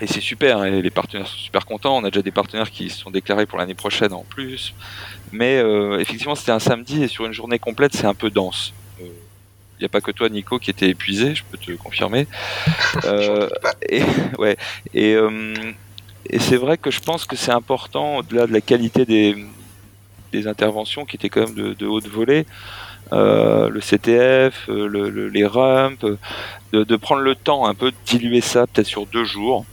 Et 0.00 0.06
c'est 0.06 0.20
super. 0.20 0.64
Et 0.64 0.82
les 0.82 0.90
partenaires 0.90 1.26
sont 1.26 1.36
super 1.38 1.64
contents. 1.64 1.96
On 1.96 2.04
a 2.04 2.10
déjà 2.10 2.22
des 2.22 2.30
partenaires 2.30 2.70
qui 2.70 2.90
se 2.90 2.98
sont 2.98 3.10
déclarés 3.10 3.46
pour 3.46 3.58
l'année 3.58 3.74
prochaine 3.74 4.12
en 4.12 4.24
plus. 4.28 4.74
Mais 5.32 5.56
euh, 5.58 5.98
effectivement, 5.98 6.34
c'était 6.34 6.52
un 6.52 6.58
samedi 6.58 7.02
et 7.02 7.08
sur 7.08 7.24
une 7.26 7.32
journée 7.32 7.58
complète, 7.58 7.94
c'est 7.94 8.06
un 8.06 8.14
peu 8.14 8.30
dense. 8.30 8.72
Il 9.78 9.82
n'y 9.82 9.86
a 9.86 9.90
pas 9.90 10.00
que 10.00 10.10
toi, 10.10 10.30
Nico, 10.30 10.58
qui 10.58 10.70
était 10.70 10.88
épuisé, 10.88 11.34
je 11.34 11.44
peux 11.50 11.58
te 11.58 11.72
confirmer. 11.72 12.26
Euh, 13.04 13.48
et 13.90 14.02
ouais. 14.38 14.56
Et, 14.94 15.14
euh, 15.14 15.54
et 16.30 16.38
c'est 16.38 16.56
vrai 16.56 16.78
que 16.78 16.90
je 16.90 17.00
pense 17.00 17.26
que 17.26 17.36
c'est 17.36 17.52
important, 17.52 18.16
au-delà 18.18 18.46
de 18.46 18.52
la 18.54 18.62
qualité 18.62 19.04
des, 19.04 19.36
des 20.32 20.46
interventions 20.46 21.04
qui 21.04 21.16
étaient 21.16 21.28
quand 21.28 21.42
même 21.46 21.54
de, 21.54 21.74
de 21.74 21.86
haute 21.86 22.06
volée, 22.08 22.46
euh, 23.12 23.68
le 23.68 23.80
CTF, 23.80 24.68
euh, 24.70 24.86
le- 24.88 25.10
le- 25.10 25.28
les 25.28 25.44
rumps, 25.46 26.02
euh, 26.04 26.16
de, 26.72 26.84
de 26.84 26.96
prendre 26.96 27.20
le 27.20 27.34
temps 27.34 27.66
un 27.66 27.74
peu 27.74 27.90
de 27.90 27.96
diluer 28.06 28.40
ça 28.40 28.66
peut-être 28.66 28.86
sur 28.86 29.04
deux 29.06 29.24
jours, 29.24 29.66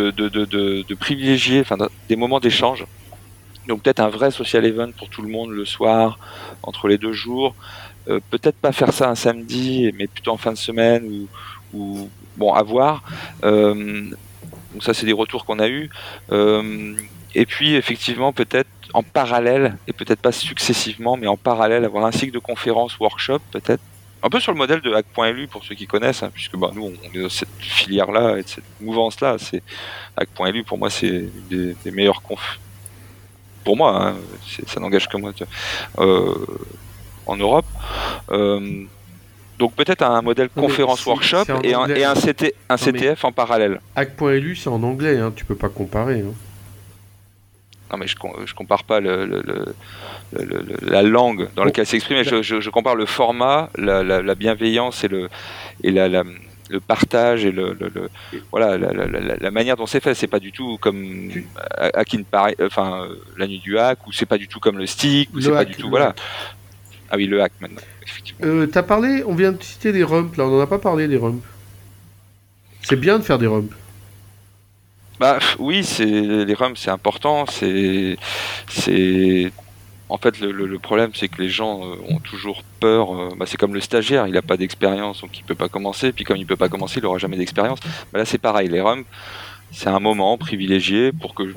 de, 0.00 0.94
privilégier 0.94 1.62
des 2.08 2.16
moments 2.16 2.40
d'échange. 2.40 2.86
Donc 3.68 3.82
peut-être 3.82 4.00
un 4.00 4.08
vrai 4.08 4.30
social 4.30 4.64
event 4.64 4.92
pour 4.92 5.08
tout 5.08 5.22
le 5.22 5.28
monde 5.28 5.50
le 5.50 5.64
soir, 5.64 6.18
entre 6.62 6.88
les 6.88 6.98
deux 6.98 7.12
jours. 7.12 7.54
Euh, 8.08 8.20
peut-être 8.30 8.56
pas 8.56 8.72
faire 8.72 8.92
ça 8.92 9.08
un 9.08 9.16
samedi, 9.16 9.90
mais 9.96 10.06
plutôt 10.06 10.30
en 10.30 10.36
fin 10.36 10.52
de 10.52 10.58
semaine 10.58 11.26
ou, 11.72 12.08
bon 12.36 12.52
à 12.52 12.62
voir. 12.62 13.02
Euh, 13.44 14.10
donc 14.72 14.82
ça 14.82 14.94
c'est 14.94 15.06
des 15.06 15.12
retours 15.12 15.44
qu'on 15.44 15.58
a 15.58 15.68
eu. 15.68 15.90
Euh, 16.30 16.94
et 17.34 17.44
puis 17.44 17.74
effectivement 17.74 18.32
peut-être 18.32 18.68
en 18.94 19.02
parallèle 19.02 19.76
et 19.88 19.92
peut-être 19.92 20.20
pas 20.20 20.32
successivement, 20.32 21.16
mais 21.16 21.26
en 21.26 21.36
parallèle 21.36 21.84
avoir 21.84 22.06
un 22.06 22.12
cycle 22.12 22.32
de 22.32 22.38
conférences, 22.38 22.98
workshops 22.98 23.42
peut-être. 23.50 23.82
Un 24.26 24.28
peu 24.28 24.40
sur 24.40 24.50
le 24.50 24.58
modèle 24.58 24.80
de 24.80 24.92
Hack.lu 24.92 25.46
pour 25.46 25.62
ceux 25.64 25.76
qui 25.76 25.86
connaissent, 25.86 26.24
hein, 26.24 26.30
puisque 26.34 26.56
bah, 26.56 26.72
nous 26.74 26.86
on 26.86 27.16
est 27.16 27.22
dans 27.22 27.28
cette 27.28 27.48
filière-là 27.60 28.38
et 28.38 28.42
de 28.42 28.48
cette 28.48 28.64
mouvance-là. 28.80 29.36
C'est 29.38 29.62
Hack.lu 30.16 30.64
pour 30.64 30.78
moi 30.78 30.90
c'est 30.90 31.06
une 31.06 31.30
des, 31.48 31.76
des 31.84 31.90
meilleures 31.92 32.22
confs. 32.22 32.58
Pour 33.64 33.76
moi, 33.76 34.08
hein, 34.08 34.16
ça 34.66 34.80
n'engage 34.80 35.08
que 35.08 35.16
moi. 35.16 35.30
Euh, 35.98 36.34
en 37.26 37.36
Europe. 37.36 37.66
Euh, 38.32 38.82
donc 39.60 39.74
peut-être 39.74 40.02
un 40.02 40.22
modèle 40.22 40.48
Non, 40.56 40.62
mais 40.62 40.68
conférence 40.68 41.00
c'est- 41.04 41.10
workshop 41.10 41.42
c'est 41.46 41.52
en 41.52 41.62
et 41.62 41.74
un, 41.74 41.78
anglais. 41.80 42.00
et 42.00 42.04
un, 42.04 42.14
CT, 42.14 42.54
un 42.68 42.74
Non, 42.76 42.82
mais- 42.92 42.98
CTF 42.98 43.24
en 43.24 43.32
parallèle. 43.32 43.80
Hack.lu, 43.94 44.56
c'est 44.56 44.68
en 44.68 44.82
anglais, 44.82 45.18
hein, 45.18 45.32
tu 45.36 45.44
peux 45.44 45.54
pas 45.54 45.68
comparer. 45.68 46.20
hein. 46.20 46.34
Non 47.92 47.98
mais 47.98 48.06
je, 48.06 48.16
je 48.46 48.54
compare 48.54 48.84
pas 48.84 49.00
le, 49.00 49.24
le- 49.26 49.42
le- 49.46 49.74
la 50.82 51.02
langue 51.02 51.48
dans 51.54 51.62
Bon, 51.62 51.64
laquelle 51.64 51.86
s'exprime, 51.86 52.22
je, 52.24 52.42
je, 52.42 52.60
je 52.60 52.70
compare 52.70 52.96
le 52.96 53.06
format, 53.06 53.70
la, 53.78 54.02
la, 54.02 54.22
la 54.22 54.34
bienveillance 54.34 55.04
et 55.04 55.08
le 55.08 55.28
et 55.84 55.90
la, 55.92 56.08
la- 56.08 56.24
le 56.68 56.80
partage 56.80 57.44
et 57.44 57.52
le, 57.52 57.76
le- 57.78 57.92
le- 57.94 58.10
voilà 58.50 58.76
la, 58.76 58.92
la- 58.92 59.06
la- 59.06 59.36
la 59.36 59.50
manière 59.52 59.76
dont 59.76 59.86
c'est 59.86 60.00
fait. 60.02 60.14
C'est 60.14 60.26
pas 60.26 60.40
du 60.40 60.50
tout 60.50 60.78
comme 60.80 61.30
Paris, 62.30 62.56
enfin 62.60 63.04
euh, 63.04 63.14
la 63.36 63.46
nuit 63.46 63.60
du 63.60 63.78
hack 63.78 64.04
ou 64.06 64.12
c'est 64.12 64.26
pas 64.26 64.38
du 64.38 64.48
tout 64.48 64.58
comme 64.58 64.78
le 64.78 64.86
stick 64.86 65.30
ou 65.32 65.40
c'est 65.40 65.50
pas 65.52 65.64
du 65.64 65.74
tout 65.76 65.88
voilà. 65.88 66.08
hack. 66.08 66.16
Ah 67.10 67.16
oui 67.16 67.26
le 67.26 67.40
hack 67.40 67.52
maintenant. 67.60 67.82
Euh, 68.42 68.66
T'as 68.66 68.82
parlé, 68.82 69.22
on 69.26 69.34
vient 69.34 69.52
de 69.52 69.62
citer 69.62 69.92
les 69.92 70.02
rumps, 70.02 70.36
là, 70.36 70.44
on 70.44 70.58
en 70.58 70.60
a 70.60 70.66
pas 70.66 70.78
parlé 70.80 71.06
des 71.06 71.16
rumps. 71.18 71.40
C'est 72.82 72.96
bien 72.98 73.18
de 73.18 73.22
faire 73.24 73.38
des 73.38 73.46
rumps. 73.46 73.68
Bah 75.18 75.38
oui, 75.58 75.82
c'est 75.84 76.04
les 76.04 76.54
rums, 76.54 76.76
c'est 76.76 76.90
important. 76.90 77.46
C'est, 77.46 78.16
c'est, 78.68 79.50
en 80.08 80.18
fait 80.18 80.38
le 80.40 80.78
problème, 80.78 81.10
c'est 81.14 81.28
que 81.28 81.40
les 81.40 81.48
gens 81.48 81.84
euh, 81.84 81.96
ont 82.08 82.18
toujours 82.18 82.62
peur. 82.80 83.14
euh, 83.14 83.28
bah, 83.36 83.46
c'est 83.46 83.56
comme 83.56 83.74
le 83.74 83.80
stagiaire, 83.80 84.26
il 84.26 84.34
n'a 84.34 84.42
pas 84.42 84.56
d'expérience, 84.56 85.22
donc 85.22 85.38
il 85.38 85.44
peut 85.44 85.54
pas 85.54 85.68
commencer. 85.68 86.12
Puis 86.12 86.24
comme 86.24 86.36
il 86.36 86.46
peut 86.46 86.56
pas 86.56 86.68
commencer, 86.68 87.00
il 87.00 87.06
aura 87.06 87.18
jamais 87.18 87.36
d'expérience. 87.38 87.80
Bah, 88.12 88.18
là, 88.18 88.24
c'est 88.26 88.38
pareil. 88.38 88.68
Les 88.68 88.80
rums, 88.80 89.04
c'est 89.72 89.88
un 89.88 90.00
moment 90.00 90.36
privilégié 90.38 91.12
pour 91.12 91.34
que 91.34 91.54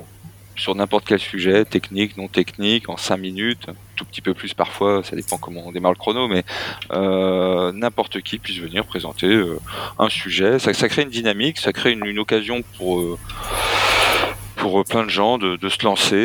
sur 0.60 0.74
n'importe 0.74 1.06
quel 1.06 1.18
sujet, 1.18 1.64
technique, 1.64 2.16
non 2.16 2.28
technique, 2.28 2.88
en 2.88 2.96
5 2.96 3.16
minutes, 3.16 3.66
tout 3.96 4.04
petit 4.04 4.20
peu 4.20 4.34
plus 4.34 4.54
parfois, 4.54 5.02
ça 5.02 5.16
dépend 5.16 5.38
comment 5.38 5.66
on 5.66 5.72
démarre 5.72 5.92
le 5.92 5.98
chrono, 5.98 6.28
mais 6.28 6.44
euh, 6.92 7.72
n'importe 7.72 8.20
qui 8.20 8.38
puisse 8.38 8.58
venir 8.58 8.84
présenter 8.84 9.26
euh, 9.26 9.58
un 9.98 10.08
sujet. 10.08 10.58
Ça, 10.58 10.72
ça 10.72 10.88
crée 10.88 11.02
une 11.02 11.10
dynamique, 11.10 11.58
ça 11.58 11.72
crée 11.72 11.92
une, 11.92 12.18
occasion 12.18 12.62
pour 12.76 13.00
euh, 13.00 14.84
plein 14.84 15.04
de 15.04 15.10
gens 15.10 15.38
de, 15.38 15.68
se 15.68 15.84
lancer 15.84 16.16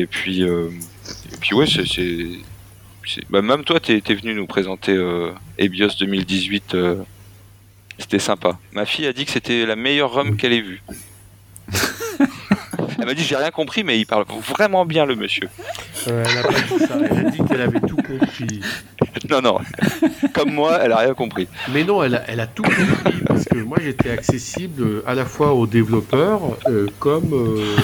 et 0.00 0.06
puis 0.06 0.42
et 0.42 1.36
puis 1.40 1.54
ouais 1.54 1.66
c'est 1.66 1.84
bah, 3.30 3.42
même 3.42 3.62
toi 3.62 3.78
t'es 3.78 4.02
es 4.04 4.14
venu 4.14 4.34
nous 4.34 4.46
présenter 4.46 4.92
Ebios 5.58 5.90
2018 6.00 6.74
euh, 6.74 6.96
c'était 7.98 8.18
sympa 8.18 8.58
ma 8.72 8.84
fille 8.86 9.06
a 9.06 9.12
dit 9.12 9.24
que 9.24 9.30
c'était 9.30 9.64
la 9.66 9.76
meilleure 9.76 10.12
rhum 10.12 10.36
qu'elle 10.36 10.52
ait 10.52 10.62
vue 10.62 10.82
elle 13.06 13.12
m'a 13.12 13.14
dit 13.14 13.24
j'ai 13.24 13.36
rien 13.36 13.52
compris 13.52 13.84
mais 13.84 13.98
il 14.00 14.04
parle 14.04 14.24
vraiment 14.28 14.84
bien 14.84 15.06
le 15.06 15.14
monsieur 15.14 15.48
Euh, 16.08 16.24
elle 16.28 16.38
a 16.38 16.42
pas 16.42 16.52
dit 16.60 16.78
ça, 16.86 16.94
elle 17.08 17.26
a 17.26 17.30
dit 17.30 17.38
qu'elle 17.44 17.60
avait 17.60 17.80
tout 17.80 17.96
compris. 17.96 18.60
non 19.30 19.40
non 19.42 19.58
comme 20.34 20.50
moi 20.52 20.78
elle 20.82 20.90
a 20.92 20.96
rien 20.98 21.14
compris 21.14 21.46
Mais 21.68 21.84
non, 21.84 22.02
elle 22.02 22.16
a, 22.16 22.22
elle 22.28 22.40
a 22.40 22.46
tout 22.48 22.62
compris 22.64 23.22
parce 23.26 23.44
que 23.44 23.58
moi 23.58 23.78
j'étais 23.80 24.10
accessible 24.10 25.02
à 25.06 25.14
la 25.14 25.24
fois 25.24 25.52
aux 25.52 25.66
développeurs 25.68 26.40
euh, 26.68 26.88
comme. 26.98 27.32
euh, 27.32 27.76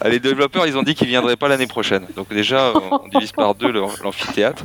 Ah, 0.00 0.08
les 0.08 0.20
développeurs 0.20 0.66
ils 0.68 0.76
ont 0.76 0.82
dit 0.84 0.94
qu'ils 0.94 1.08
viendraient 1.08 1.36
pas 1.36 1.48
l'année 1.48 1.66
prochaine 1.66 2.06
donc 2.16 2.28
déjà 2.32 2.72
on 2.74 3.08
divise 3.12 3.32
par 3.32 3.54
deux 3.56 3.72
l'amphithéâtre 3.72 4.64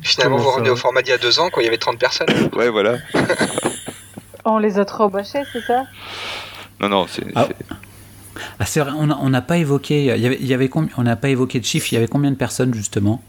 Finalement, 0.00 0.36
Comment 0.36 0.48
vous 0.48 0.54
revenez 0.56 0.70
au 0.70 0.76
format 0.76 1.02
d'il 1.02 1.10
y 1.10 1.14
a 1.14 1.18
deux 1.18 1.38
ans 1.38 1.48
quand 1.50 1.60
il 1.60 1.64
y 1.64 1.68
avait 1.68 1.78
30 1.78 1.98
personnes. 1.98 2.26
ouais 2.54 2.68
voilà 2.70 2.98
On 4.44 4.58
les 4.58 4.78
a 4.80 4.84
trop 4.84 5.08
bâchés, 5.08 5.42
c'est 5.52 5.60
ça? 5.60 5.84
Non 6.80 6.88
non 6.88 7.06
c'est 7.08 7.22
Ah. 7.36 7.46
Ah, 8.58 8.66
c'est 8.66 8.80
vrai, 8.80 8.92
on 8.94 9.28
n'a 9.28 9.42
pas 9.42 9.58
évoqué. 9.58 10.00
Il 10.14 10.20
y 10.20 10.26
avait, 10.26 10.38
il 10.40 10.46
y 10.46 10.54
avait 10.54 10.68
combien, 10.68 10.90
on 10.96 11.02
n'a 11.02 11.16
pas 11.16 11.28
évoqué 11.28 11.60
de 11.60 11.64
chiffres. 11.64 11.88
Il 11.92 11.94
y 11.94 11.98
avait 11.98 12.08
combien 12.08 12.30
de 12.30 12.36
personnes 12.36 12.74
justement? 12.74 13.22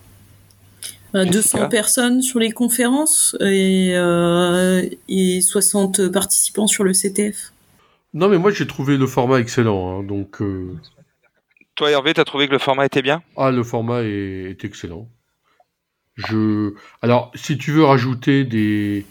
Euh, 1.15 1.25
Jessica 1.25 1.59
200 1.59 1.69
personnes 1.69 2.21
sur 2.21 2.39
les 2.39 2.51
conférences 2.51 3.35
et, 3.39 3.91
euh, 3.93 4.81
et 5.07 5.41
60 5.41 6.07
participants 6.09 6.65
sur 6.67 6.83
le 6.83 6.93
CTF. 6.93 7.53
Non, 8.15 8.29
mais 8.29 8.37
moi 8.37 8.51
j'ai 8.51 8.65
trouvé 8.65 8.97
le 8.97 9.05
format 9.07 9.39
excellent. 9.39 9.99
hein, 9.99 10.03
donc, 10.03 10.41
euh, 10.41 10.75
toi 11.75 11.91
Hervé 11.91 12.13
t'as 12.13 12.23
trouvé 12.23 12.47
que 12.47 12.51
le 12.53 12.57
format 12.59 12.85
était 12.85 13.01
bien? 13.03 13.21
Ah, 13.37 13.51
le 13.51 13.63
format 13.63 14.01
est, 14.03 14.51
est 14.51 14.65
excellent. 14.65 15.07
Je. 16.15 16.73
Alors, 17.01 17.31
si 17.35 17.57
tu 17.57 17.71
veux 17.71 17.83
rajouter 17.83 18.43
des. 18.43 19.05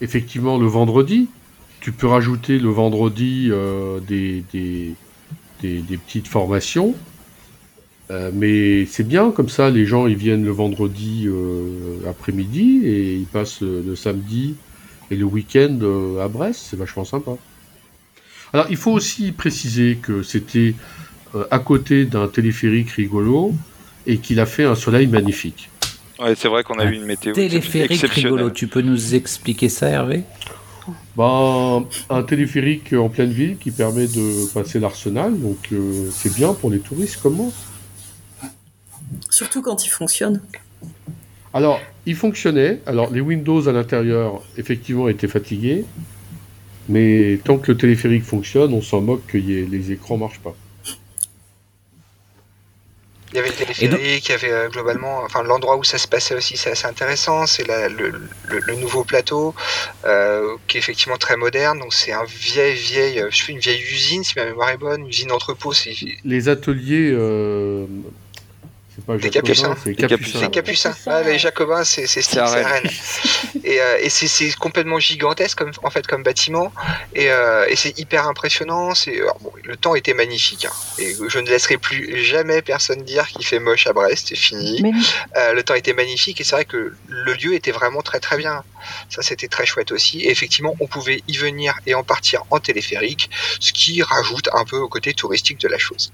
Effectivement, 0.00 0.58
le 0.58 0.66
vendredi, 0.66 1.28
tu 1.80 1.92
peux 1.92 2.06
rajouter 2.06 2.58
le 2.58 2.68
vendredi 2.70 3.48
euh, 3.50 4.00
des, 4.00 4.44
des, 4.52 4.94
des, 5.62 5.78
des 5.80 5.96
petites 5.96 6.28
formations. 6.28 6.94
Euh, 8.10 8.30
mais 8.32 8.86
c'est 8.86 9.06
bien, 9.06 9.30
comme 9.30 9.50
ça, 9.50 9.68
les 9.70 9.84
gens 9.84 10.06
ils 10.06 10.16
viennent 10.16 10.44
le 10.44 10.50
vendredi 10.50 11.24
euh, 11.26 11.98
après-midi 12.08 12.80
et 12.84 13.14
ils 13.16 13.26
passent 13.26 13.60
le, 13.60 13.82
le 13.86 13.96
samedi 13.96 14.54
et 15.10 15.16
le 15.16 15.24
week-end 15.24 15.78
euh, 15.82 16.24
à 16.24 16.28
Brest. 16.28 16.68
C'est 16.70 16.76
vachement 16.78 17.04
sympa. 17.04 17.32
Alors, 18.54 18.66
il 18.70 18.76
faut 18.78 18.92
aussi 18.92 19.32
préciser 19.32 19.98
que 20.00 20.22
c'était 20.22 20.74
euh, 21.34 21.44
à 21.50 21.58
côté 21.58 22.06
d'un 22.06 22.28
téléphérique 22.28 22.90
rigolo 22.92 23.54
et 24.06 24.16
qu'il 24.16 24.40
a 24.40 24.46
fait 24.46 24.64
un 24.64 24.74
soleil 24.74 25.06
magnifique. 25.06 25.68
Ouais, 26.18 26.34
c'est 26.34 26.48
vrai 26.48 26.62
qu'on 26.64 26.78
a 26.78 26.84
Un 26.84 26.90
eu 26.90 26.94
une 26.96 27.04
météo 27.04 27.34
Téléphérique 27.34 27.90
exceptionnelle. 27.90 28.32
rigolo. 28.32 28.50
Tu 28.50 28.68
peux 28.68 28.80
nous 28.80 29.14
expliquer 29.14 29.68
ça, 29.68 29.88
Hervé? 29.90 30.22
Ben, 31.16 31.84
un 32.10 32.22
téléphérique 32.22 32.92
en 32.92 33.08
pleine 33.08 33.30
ville 33.30 33.56
qui 33.58 33.70
permet 33.70 34.06
de 34.06 34.52
passer 34.52 34.78
l'arsenal, 34.78 35.38
donc 35.38 35.68
euh, 35.72 36.08
c'est 36.12 36.34
bien 36.34 36.54
pour 36.54 36.70
les 36.70 36.78
touristes 36.78 37.20
comme 37.22 37.36
moi. 37.36 37.48
Surtout 39.30 39.62
quand 39.62 39.84
il 39.84 39.88
fonctionne. 39.88 40.40
Alors, 41.54 41.80
il 42.06 42.14
fonctionnait. 42.14 42.80
Alors, 42.86 43.10
les 43.10 43.20
Windows 43.20 43.68
à 43.68 43.72
l'intérieur, 43.72 44.42
effectivement, 44.56 45.08
étaient 45.08 45.28
fatigués. 45.28 45.84
Mais 46.88 47.38
tant 47.44 47.58
que 47.58 47.72
le 47.72 47.78
téléphérique 47.78 48.24
fonctionne, 48.24 48.72
on 48.72 48.82
s'en 48.82 49.00
moque 49.00 49.26
que 49.26 49.38
les 49.38 49.92
écrans 49.92 50.16
marchent 50.16 50.40
pas. 50.40 50.54
Il 53.32 53.36
y 53.36 53.38
avait 53.40 53.48
le 53.48 53.54
téléphérique, 53.54 54.28
il 54.28 54.32
y 54.32 54.34
avait 54.34 54.50
euh, 54.50 54.68
globalement, 54.68 55.20
enfin 55.22 55.42
l'endroit 55.42 55.76
où 55.76 55.84
ça 55.84 55.98
se 55.98 56.08
passait 56.08 56.34
aussi, 56.34 56.56
c'est 56.56 56.70
assez 56.70 56.86
intéressant. 56.86 57.46
C'est 57.46 57.66
le, 57.66 58.12
le, 58.48 58.74
nouveau 58.76 59.04
plateau, 59.04 59.54
euh, 60.06 60.56
qui 60.66 60.78
est 60.78 60.80
effectivement 60.80 61.18
très 61.18 61.36
moderne. 61.36 61.78
Donc 61.78 61.92
c'est 61.92 62.12
un 62.12 62.24
vieil, 62.24 62.74
vieil, 62.74 63.24
je 63.30 63.42
fais 63.42 63.52
une 63.52 63.58
vieille 63.58 63.82
usine 63.82 64.24
si 64.24 64.32
ma 64.36 64.46
mémoire 64.46 64.70
est 64.70 64.78
bonne, 64.78 65.06
usine 65.06 65.30
entrepôt. 65.30 65.72
Les 66.24 66.48
ateliers 66.48 67.10
euh, 67.12 67.86
les 69.06 69.30
Capucins. 69.30 69.76
C'est 69.82 69.94
Capucins. 69.94 70.48
Capucins. 70.48 70.94
Ah, 71.06 71.22
les 71.22 71.38
Jacobins, 71.38 71.84
c'est 71.84 72.06
Steve 72.06 72.42
Rennes. 72.42 72.90
et, 73.64 73.80
euh, 73.80 73.98
et 74.00 74.08
c'est 74.08 74.52
complètement 74.56 74.98
gigantesque 74.98 75.58
comme, 75.58 75.72
en 75.82 75.90
fait 75.90 76.06
comme 76.06 76.22
bâtiment 76.22 76.72
et, 77.14 77.30
euh, 77.30 77.66
et 77.68 77.76
c'est 77.76 77.98
hyper 77.98 78.26
impressionnant. 78.26 78.94
C'est 78.94 79.20
bon, 79.40 79.52
le 79.62 79.76
temps 79.76 79.94
était 79.94 80.14
magnifique 80.14 80.64
hein. 80.64 80.72
et 80.98 81.14
je 81.28 81.38
ne 81.38 81.48
laisserai 81.48 81.78
plus 81.78 82.22
jamais 82.24 82.62
personne 82.62 83.02
dire 83.02 83.28
qu'il 83.28 83.44
fait 83.44 83.58
moche 83.58 83.86
à 83.86 83.92
Brest. 83.92 84.28
C'est 84.28 84.36
fini. 84.36 84.82
Euh, 85.36 85.52
le 85.52 85.62
temps 85.62 85.74
était 85.74 85.94
magnifique 85.94 86.40
et 86.40 86.44
c'est 86.44 86.56
vrai 86.56 86.64
que 86.64 86.94
le 87.06 87.32
lieu 87.34 87.54
était 87.54 87.72
vraiment 87.72 88.02
très 88.02 88.20
très 88.20 88.36
bien. 88.36 88.62
Ça 89.08 89.22
c'était 89.22 89.48
très 89.48 89.66
chouette 89.66 89.92
aussi. 89.92 90.20
Et 90.20 90.30
effectivement, 90.30 90.74
on 90.80 90.86
pouvait 90.86 91.22
y 91.28 91.36
venir 91.36 91.74
et 91.86 91.94
en 91.94 92.04
partir 92.04 92.44
en 92.50 92.58
téléphérique, 92.58 93.30
ce 93.60 93.72
qui 93.72 94.02
rajoute 94.02 94.48
un 94.52 94.64
peu 94.64 94.78
au 94.78 94.88
côté 94.88 95.14
touristique 95.14 95.58
de 95.60 95.68
la 95.68 95.78
chose. 95.78 96.12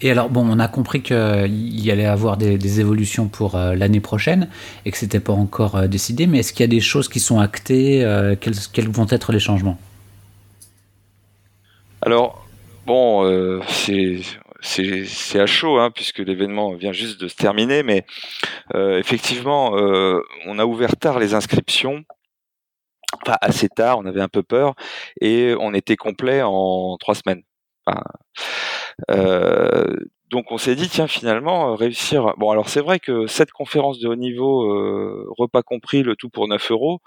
Et 0.00 0.10
alors, 0.10 0.28
bon, 0.28 0.44
on 0.48 0.58
a 0.58 0.68
compris 0.68 1.02
qu'il 1.02 1.80
y 1.80 1.90
allait 1.90 2.04
avoir 2.04 2.36
des, 2.36 2.80
évolutions 2.80 3.28
pour 3.28 3.54
euh, 3.54 3.74
l'année 3.74 4.00
prochaine 4.00 4.50
et 4.84 4.90
que 4.90 4.98
c'était 4.98 5.20
pas 5.20 5.32
encore 5.32 5.76
euh, 5.76 5.86
décidé, 5.86 6.26
mais 6.26 6.40
est-ce 6.40 6.52
qu'il 6.52 6.60
y 6.60 6.64
a 6.64 6.68
des 6.68 6.80
choses 6.80 7.08
qui 7.08 7.20
sont 7.20 7.38
actées 7.38 8.04
euh, 8.04 8.34
quels, 8.36 8.90
vont 8.90 9.06
être 9.08 9.32
les 9.32 9.38
changements? 9.38 9.78
Alors, 12.02 12.46
bon, 12.86 13.62
c'est 14.60 15.40
à 15.40 15.46
chaud, 15.46 15.78
hein, 15.78 15.90
puisque 15.90 16.18
l'événement 16.18 16.74
vient 16.74 16.92
juste 16.92 17.18
de 17.18 17.28
se 17.28 17.36
terminer, 17.36 17.82
mais 17.82 18.04
effectivement, 18.74 19.72
on 19.72 20.58
a 20.58 20.66
ouvert 20.66 20.96
tard 20.96 21.18
les 21.18 21.32
inscriptions. 21.32 22.04
Enfin, 23.22 23.38
assez 23.40 23.70
tard, 23.70 24.00
on 24.00 24.04
avait 24.04 24.20
un 24.20 24.28
peu 24.28 24.42
peur, 24.42 24.74
et 25.22 25.54
on 25.58 25.72
était 25.72 25.96
complet 25.96 26.42
en 26.42 26.98
trois 26.98 27.14
semaines. 27.14 27.42
Euh, 29.10 29.96
donc 30.30 30.50
on 30.50 30.58
s'est 30.58 30.74
dit 30.74 30.88
tiens 30.88 31.06
finalement 31.06 31.72
euh, 31.72 31.74
réussir. 31.74 32.34
Bon 32.38 32.50
alors 32.50 32.68
c'est 32.68 32.80
vrai 32.80 32.98
que 33.00 33.26
cette 33.26 33.52
conférence 33.52 33.98
de 34.00 34.08
haut 34.08 34.16
niveau, 34.16 34.70
euh, 34.70 35.26
repas 35.38 35.62
compris, 35.62 36.02
le 36.02 36.16
tout 36.16 36.30
pour 36.30 36.48
9 36.48 36.70
euros, 36.70 37.00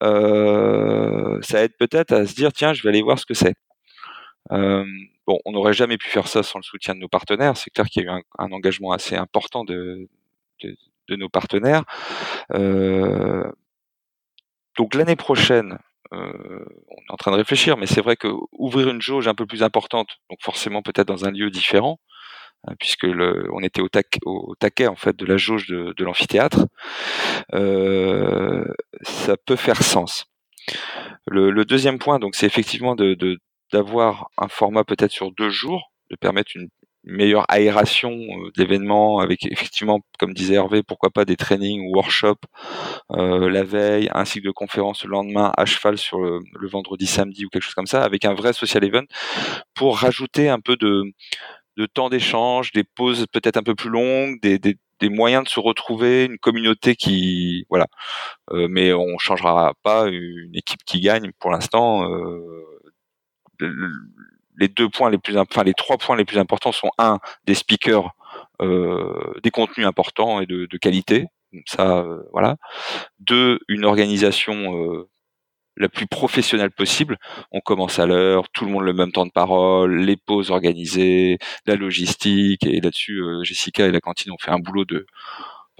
ça 0.00 1.62
aide 1.62 1.76
peut-être 1.78 2.12
à 2.12 2.26
se 2.26 2.34
dire 2.34 2.52
tiens 2.52 2.72
je 2.72 2.82
vais 2.82 2.88
aller 2.90 3.02
voir 3.02 3.18
ce 3.18 3.26
que 3.26 3.34
c'est. 3.34 3.54
bon, 4.50 5.38
on 5.44 5.52
n'aurait 5.52 5.74
jamais 5.74 5.98
pu 5.98 6.08
faire 6.08 6.28
ça 6.28 6.42
sans 6.42 6.58
le 6.58 6.64
soutien 6.64 6.94
de 6.94 7.00
nos 7.00 7.08
partenaires. 7.08 7.56
C'est 7.56 7.70
clair 7.70 7.86
qu'il 7.86 8.04
y 8.04 8.08
a 8.08 8.18
eu 8.18 8.22
un, 8.38 8.52
engagement 8.52 8.92
assez 8.92 9.16
important 9.16 9.64
de 9.64 10.08
nos 11.10 11.28
partenaires. 11.28 11.84
donc 14.76 14.94
l'année 14.94 15.16
prochaine, 15.16 15.78
euh, 16.12 16.64
on 16.88 16.96
est 16.96 17.12
en 17.12 17.16
train 17.16 17.30
de 17.30 17.36
réfléchir, 17.36 17.76
mais 17.76 17.86
c'est 17.86 18.00
vrai 18.00 18.16
que 18.16 18.28
ouvrir 18.52 18.88
une 18.88 19.00
jauge 19.00 19.28
un 19.28 19.34
peu 19.34 19.46
plus 19.46 19.62
importante, 19.62 20.08
donc 20.30 20.38
forcément 20.42 20.82
peut-être 20.82 21.08
dans 21.08 21.24
un 21.24 21.30
lieu 21.30 21.50
différent, 21.50 21.98
hein, 22.66 22.74
puisque 22.78 23.06
on 23.06 23.62
était 23.62 23.80
au, 23.80 23.88
taquet 24.58 24.86
en 24.86 24.96
fait 24.96 25.16
de 25.16 25.24
la 25.24 25.36
jauge 25.36 25.68
de, 25.68 26.04
l'amphithéâtre, 26.04 26.66
euh, 27.54 28.64
ça 29.02 29.36
peut 29.36 29.56
faire 29.56 29.82
sens. 29.82 30.26
Le, 31.26 31.64
deuxième 31.64 31.98
point, 31.98 32.18
donc, 32.18 32.34
c'est 32.34 32.46
effectivement 32.46 32.96
d'avoir 33.72 34.28
un 34.38 34.48
format 34.48 34.84
peut-être 34.84 35.12
sur 35.12 35.32
deux 35.32 35.50
jours, 35.50 35.92
de 36.10 36.16
permettre 36.16 36.52
une 36.54 36.68
meilleure 37.04 37.44
aération 37.48 38.12
euh, 38.12 38.50
d'événements 38.56 39.18
avec 39.18 39.44
effectivement, 39.46 40.00
comme 40.18 40.34
disait 40.34 40.54
Hervé, 40.54 40.82
pourquoi 40.82 41.10
pas 41.10 41.24
des 41.24 41.36
trainings 41.36 41.80
ou 41.86 41.94
workshops 41.94 42.44
euh, 43.12 43.50
la 43.50 43.64
veille, 43.64 44.08
un 44.14 44.24
cycle 44.24 44.46
de 44.46 44.52
conférences 44.52 45.04
le 45.04 45.10
lendemain 45.10 45.52
à 45.56 45.64
cheval 45.64 45.98
sur 45.98 46.20
le, 46.20 46.40
vendredi, 46.68 47.06
samedi 47.06 47.44
ou 47.44 47.48
quelque 47.48 47.62
chose 47.62 47.74
comme 47.74 47.86
ça, 47.86 48.04
avec 48.04 48.24
un 48.24 48.34
vrai 48.34 48.52
social 48.52 48.84
event 48.84 49.04
pour 49.74 49.98
rajouter 49.98 50.48
un 50.48 50.60
peu 50.60 50.76
de, 50.76 51.04
de 51.76 51.86
temps 51.86 52.08
d'échange, 52.08 52.72
des 52.72 52.84
pauses 52.84 53.26
peut-être 53.32 53.56
un 53.56 53.62
peu 53.62 53.74
plus 53.74 53.90
longues, 53.90 54.40
des, 54.40 54.58
des, 54.58 54.76
moyens 55.10 55.42
de 55.44 55.48
se 55.48 55.58
retrouver, 55.58 56.26
une 56.26 56.38
communauté 56.38 56.94
qui 56.94 57.66
voilà. 57.68 57.88
Euh, 58.52 58.68
mais 58.70 58.92
on 58.92 59.18
changera 59.18 59.74
pas 59.82 60.08
une 60.08 60.54
équipe 60.54 60.84
qui 60.84 61.00
gagne 61.00 61.32
pour 61.40 61.50
l'instant. 61.50 62.08
Les 64.56 64.68
deux 64.68 64.88
points 64.88 65.10
les 65.10 65.18
plus, 65.18 65.36
enfin 65.38 65.64
les 65.64 65.74
trois 65.74 65.98
points 65.98 66.16
les 66.16 66.24
plus 66.24 66.38
importants 66.38 66.72
sont 66.72 66.90
un 66.98 67.18
des 67.46 67.54
speakers, 67.54 68.14
euh, 68.60 69.34
des 69.42 69.50
contenus 69.50 69.86
importants 69.86 70.40
et 70.40 70.46
de, 70.46 70.66
qualité, 70.76 71.26
ça 71.66 71.98
euh, 71.98 72.22
voilà. 72.32 72.56
Deux, 73.18 73.60
une 73.68 73.84
organisation 73.84 74.76
euh, 74.76 75.08
la 75.76 75.88
plus 75.88 76.06
professionnelle 76.06 76.70
possible. 76.70 77.18
On 77.50 77.60
commence 77.60 77.98
à 77.98 78.06
l'heure, 78.06 78.48
tout 78.50 78.64
le 78.64 78.70
monde 78.70 78.84
le 78.84 78.92
même 78.92 79.12
temps 79.12 79.26
de 79.26 79.32
parole, 79.32 79.96
les 79.96 80.16
pauses 80.16 80.50
organisées, 80.50 81.38
la 81.66 81.76
logistique 81.76 82.64
et 82.64 82.80
là-dessus 82.80 83.22
Jessica 83.42 83.86
et 83.86 83.92
la 83.92 84.00
cantine 84.00 84.32
ont 84.32 84.38
fait 84.38 84.50
un 84.50 84.58
boulot 84.58 84.84
de 84.84 85.06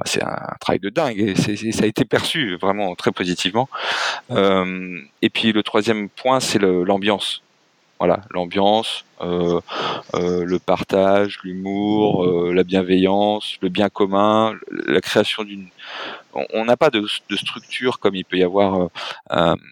c'est 0.04 0.24
un, 0.24 0.56
travail 0.60 0.80
de 0.80 0.88
dingue 0.88 1.20
et 1.20 1.34
ça 1.36 1.84
a 1.84 1.86
été 1.86 2.04
perçu 2.04 2.56
vraiment 2.56 2.94
très 2.96 3.12
positivement. 3.12 3.68
et 4.30 5.30
puis 5.30 5.52
le 5.52 5.62
troisième 5.62 6.08
point, 6.08 6.40
c'est 6.40 6.58
l'ambiance. 6.58 7.42
Voilà, 8.02 8.20
l'ambiance, 8.30 9.04
euh, 9.20 9.60
euh, 10.14 10.44
le 10.44 10.58
partage, 10.58 11.38
l'humour, 11.44 12.24
euh, 12.24 12.52
la 12.52 12.64
bienveillance, 12.64 13.58
le 13.62 13.68
bien 13.68 13.90
commun, 13.90 14.56
la 14.72 15.00
création 15.00 15.44
d'une. 15.44 15.68
On 16.52 16.64
n'a 16.64 16.76
pas 16.76 16.90
de, 16.90 17.06
structure 17.06 18.00
comme 18.00 18.16
il 18.16 18.24
peut 18.24 18.38
y 18.38 18.42
avoir 18.42 18.88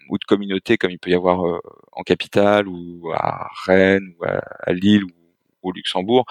ou 0.07 0.17
de 0.17 0.23
communauté 0.23 0.77
comme 0.77 0.91
il 0.91 0.97
peut 0.97 1.09
y 1.09 1.13
avoir 1.13 1.59
en 1.91 2.03
capitale 2.03 2.69
ou 2.69 3.11
à 3.13 3.49
Rennes 3.65 4.13
ou 4.17 4.23
à, 4.23 4.71
Lille 4.71 5.03
ou 5.03 5.09
au 5.63 5.73
Luxembourg, 5.73 6.23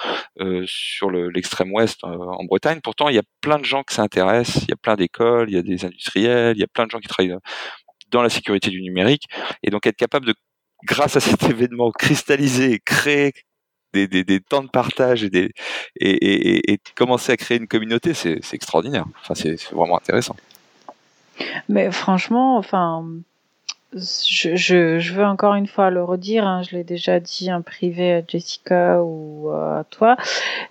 sur 0.65 1.11
l'extrême 1.11 1.71
ouest 1.71 2.03
en 2.03 2.45
Bretagne. 2.45 2.81
Pourtant, 2.83 3.11
il 3.11 3.17
y 3.17 3.19
a 3.19 3.29
plein 3.43 3.59
de 3.59 3.67
gens 3.67 3.83
qui 3.83 3.95
s'intéressent, 3.95 4.63
il 4.63 4.71
y 4.71 4.73
a 4.73 4.77
plein 4.77 4.97
d'écoles, 4.97 5.51
il 5.51 5.55
y 5.55 5.59
a 5.59 5.63
des 5.63 5.85
industriels, 5.85 6.57
il 6.57 6.61
y 6.61 6.65
a 6.65 6.69
plein 6.69 6.87
de 6.87 6.93
gens 6.93 6.99
qui 6.99 7.09
travaillent 7.09 7.37
dans 8.11 8.23
la 8.23 8.31
sécurité 8.31 8.71
du 8.71 8.81
numérique. 8.81 9.29
Et 9.63 9.69
donc 9.69 9.87
être 9.87 9.97
capable 9.97 10.25
de 10.25 10.35
grâce 10.85 11.17
à 11.17 11.21
cet 11.21 11.43
événement 11.45 11.91
cristallisé, 11.91 12.81
créer 12.85 13.33
des, 13.93 14.07
des, 14.07 14.25
des, 14.25 14.41
temps 14.41 14.63
de 14.63 14.69
partage 14.69 15.25
et, 15.25 15.31
des, 15.31 15.53
et, 15.97 16.11
et, 16.11 16.73
et 16.73 16.81
commencer 16.95 17.33
à 17.33 17.37
créer 17.37 17.59
une 17.59 17.67
communauté, 17.67 18.15
c'est 18.15 18.41
extraordinaire. 18.53 19.05
Enfin, 19.23 19.35
c'est 19.35 19.61
vraiment 19.73 19.97
intéressant. 19.97 20.37
Mais 21.69 21.91
franchement, 21.91 22.57
enfin, 22.57 23.05
je, 23.95 24.55
je, 24.55 25.13
veux 25.13 25.25
encore 25.25 25.55
une 25.55 25.67
fois 25.67 25.91
le 25.91 26.05
redire, 26.05 26.47
hein, 26.47 26.63
je 26.63 26.77
l'ai 26.77 26.85
déjà 26.85 27.19
dit 27.19 27.53
en 27.53 27.63
privé 27.63 28.15
à 28.15 28.23
Jessica 28.27 29.03
ou 29.03 29.51
à 29.51 29.85
toi, 29.91 30.17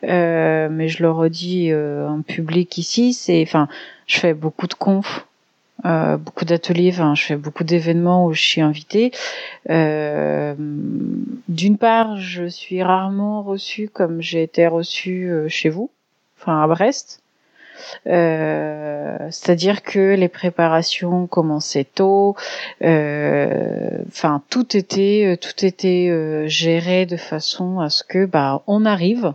euh, 0.03 0.69
mais 0.71 0.87
je 0.87 1.03
le 1.03 1.11
redis 1.11 1.71
euh, 1.71 2.07
en 2.07 2.21
public 2.21 2.77
ici, 2.77 3.13
c'est, 3.13 3.41
enfin, 3.41 3.67
je 4.07 4.19
fais 4.19 4.33
beaucoup 4.33 4.67
de 4.67 4.73
confs 4.73 5.25
euh, 5.85 6.17
beaucoup 6.17 6.45
d'ateliers, 6.45 6.91
enfin, 6.93 7.15
je 7.15 7.23
fais 7.23 7.35
beaucoup 7.35 7.63
d'événements 7.63 8.25
où 8.25 8.33
je 8.33 8.41
suis 8.41 8.61
invitée. 8.61 9.11
Euh, 9.69 10.55
D'une 11.47 11.77
part, 11.77 12.17
je 12.17 12.45
suis 12.47 12.83
rarement 12.83 13.41
reçue 13.43 13.89
comme 13.89 14.21
j'ai 14.21 14.43
été 14.43 14.67
reçue 14.67 15.29
euh, 15.31 15.47
chez 15.47 15.69
vous, 15.69 15.89
enfin 16.39 16.61
à 16.61 16.67
Brest. 16.67 17.21
Euh, 18.07 19.17
C'est-à-dire 19.31 19.83
que 19.83 20.13
les 20.15 20.27
préparations 20.27 21.27
commençaient 21.27 21.85
tôt, 21.85 22.35
euh, 22.83 23.99
enfin 24.09 24.43
tout 24.49 24.75
était 24.75 25.37
tout 25.39 25.65
était 25.65 26.43
géré 26.47 27.05
de 27.05 27.15
façon 27.15 27.79
à 27.79 27.89
ce 27.89 28.03
que 28.03 28.25
bah 28.25 28.63
on 28.67 28.85
arrive 28.85 29.33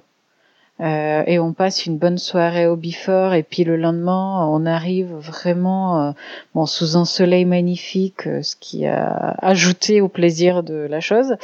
Euh, 0.81 1.23
et 1.27 1.39
on 1.39 1.53
passe 1.53 1.87
une 1.87 1.99
bonne 1.99 2.19
soirée 2.19 2.67
au 2.67 2.75
before 2.75 3.33
et 3.33 3.45
puis 3.45 3.63
le 3.63 3.77
lendemain 3.77 4.45
on 4.49 4.67
arrive 4.67 5.15
vraiment 5.15 6.03
euh, 6.03 6.11
bon 6.53 6.67
sous 6.67 6.97
un 6.97 7.05
soleil 7.05 7.45
magnifique 7.45 8.27
euh, 8.27 8.43
ce 8.43 8.57
qui 8.57 8.85
a 8.85 9.37
ajouté 9.41 10.01
au 10.01 10.09
plaisir 10.09 10.65
de 10.65 10.75
la 10.75 10.99
chose. 10.99 11.37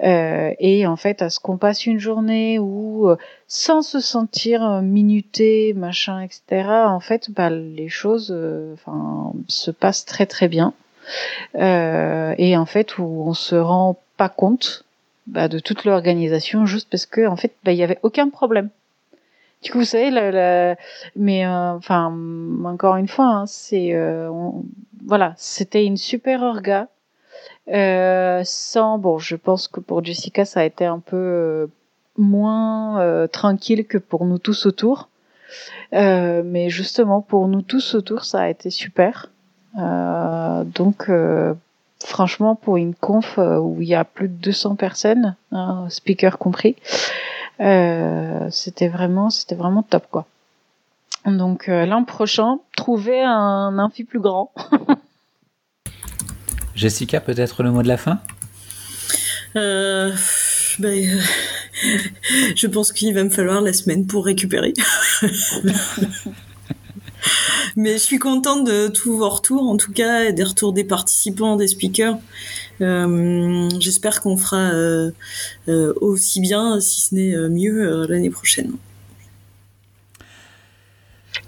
Et 0.00 0.86
en 0.86 0.94
fait 0.94 1.22
à 1.22 1.30
ce 1.30 1.40
qu'on 1.40 1.56
passe 1.56 1.86
une 1.86 1.98
journée 1.98 2.60
où 2.60 3.08
sans 3.48 3.82
se 3.82 3.98
sentir 3.98 4.80
minuté 4.80 5.74
machin 5.74 6.20
etc 6.20 6.68
en 6.68 7.00
fait 7.00 7.32
bah, 7.32 7.50
les 7.50 7.88
choses 7.88 8.32
enfin 8.74 9.32
se 9.48 9.72
passent 9.72 10.04
très 10.04 10.26
très 10.26 10.46
bien. 10.46 10.72
Et 11.56 12.56
en 12.56 12.66
fait 12.66 12.98
où 12.98 13.24
on 13.26 13.34
se 13.34 13.56
rend 13.56 13.98
pas 14.16 14.28
compte 14.28 14.84
bah, 15.28 15.48
de 15.48 15.58
toute 15.58 15.84
l'organisation 15.84 16.64
juste 16.64 16.88
parce 16.90 17.04
que 17.04 17.26
en 17.26 17.36
fait 17.36 17.52
bah, 17.62 17.72
il 17.72 17.78
y 17.78 17.82
avait 17.82 17.98
aucun 18.02 18.30
problème. 18.30 18.70
Du 19.62 19.70
coup 19.70 19.78
vous 19.78 19.84
savez 19.84 20.10
mais 21.16 21.46
euh, 21.46 21.74
enfin 21.74 22.16
encore 22.64 22.96
une 22.96 23.08
fois 23.08 23.26
hein, 23.26 23.46
c'est 23.46 23.92
euh, 23.92 24.30
voilà 25.04 25.34
c'était 25.36 25.84
une 25.84 25.98
super 25.98 26.42
orga. 26.42 26.88
Euh, 27.70 28.40
sans 28.44 28.98
bon 28.98 29.18
je 29.18 29.36
pense 29.36 29.68
que 29.68 29.80
pour 29.80 30.02
Jessica 30.02 30.46
ça 30.46 30.60
a 30.60 30.64
été 30.64 30.86
un 30.86 31.00
peu 31.00 31.68
moins 32.16 33.26
tranquille 33.30 33.86
que 33.86 33.98
pour 33.98 34.24
nous 34.24 34.38
tous 34.38 34.64
autour. 34.64 35.08
Mais 35.92 36.70
justement 36.70 37.20
pour 37.20 37.48
nous 37.48 37.62
tous 37.62 37.94
autour 37.94 38.24
ça 38.24 38.40
a 38.42 38.48
été 38.48 38.70
super. 38.70 39.30
Donc 39.74 41.10
franchement, 42.04 42.54
pour 42.54 42.76
une 42.76 42.94
conf 42.94 43.38
euh, 43.38 43.58
où 43.58 43.80
il 43.80 43.88
y 43.88 43.94
a 43.94 44.04
plus 44.04 44.28
de 44.28 44.34
200 44.34 44.76
personnes, 44.76 45.36
hein, 45.52 45.86
speaker 45.90 46.38
compris, 46.38 46.76
euh, 47.60 48.48
c'était 48.50 48.88
vraiment, 48.88 49.30
c'était 49.30 49.54
vraiment 49.54 49.82
top, 49.82 50.06
quoi. 50.10 50.26
Donc 51.26 51.68
euh, 51.68 51.84
l'an 51.84 52.04
prochain, 52.04 52.58
trouver 52.76 53.22
un 53.22 53.78
amphi 53.78 54.04
plus 54.04 54.20
grand. 54.20 54.52
Jessica, 56.74 57.20
peut-être 57.20 57.62
le 57.62 57.72
mot 57.72 57.82
de 57.82 57.88
la 57.88 57.96
fin? 57.96 58.20
Ben, 59.54 60.14
Je 62.56 62.66
pense 62.66 62.92
qu'il 62.92 63.14
va 63.14 63.24
me 63.24 63.30
falloir 63.30 63.60
la 63.60 63.72
semaine 63.72 64.06
pour 64.06 64.24
récupérer. 64.24 64.72
Mais 67.76 67.92
je 67.92 67.98
suis 67.98 68.18
contente 68.18 68.66
de 68.66 68.88
tous 68.88 69.16
vos 69.16 69.28
retours, 69.28 69.68
en 69.68 69.76
tout 69.76 69.92
cas, 69.92 70.32
des 70.32 70.44
retours 70.44 70.72
des 70.72 70.84
participants, 70.84 71.56
des 71.56 71.68
speakers. 71.68 72.18
Euh, 72.80 73.68
J'espère 73.80 74.20
qu'on 74.20 74.36
fera 74.36 74.70
euh, 74.70 75.10
euh, 75.68 75.92
aussi 76.00 76.40
bien, 76.40 76.80
si 76.80 77.00
ce 77.00 77.14
n'est 77.14 77.48
mieux, 77.48 77.80
euh, 77.80 78.06
l'année 78.08 78.30
prochaine. 78.30 78.72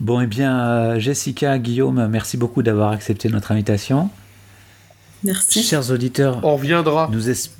Bon, 0.01 0.21
eh 0.21 0.27
bien, 0.27 0.99
Jessica, 0.99 1.59
Guillaume, 1.59 2.09
merci 2.09 2.37
beaucoup 2.37 2.63
d'avoir 2.63 2.91
accepté 2.93 3.29
notre 3.29 3.53
invitation. 3.53 4.09
Merci. 5.23 5.63
Chers 5.63 5.91
auditeurs, 5.91 6.41
on 6.43 6.57
reviendra. 6.57 7.11
Nous 7.13 7.29
espérons 7.29 7.60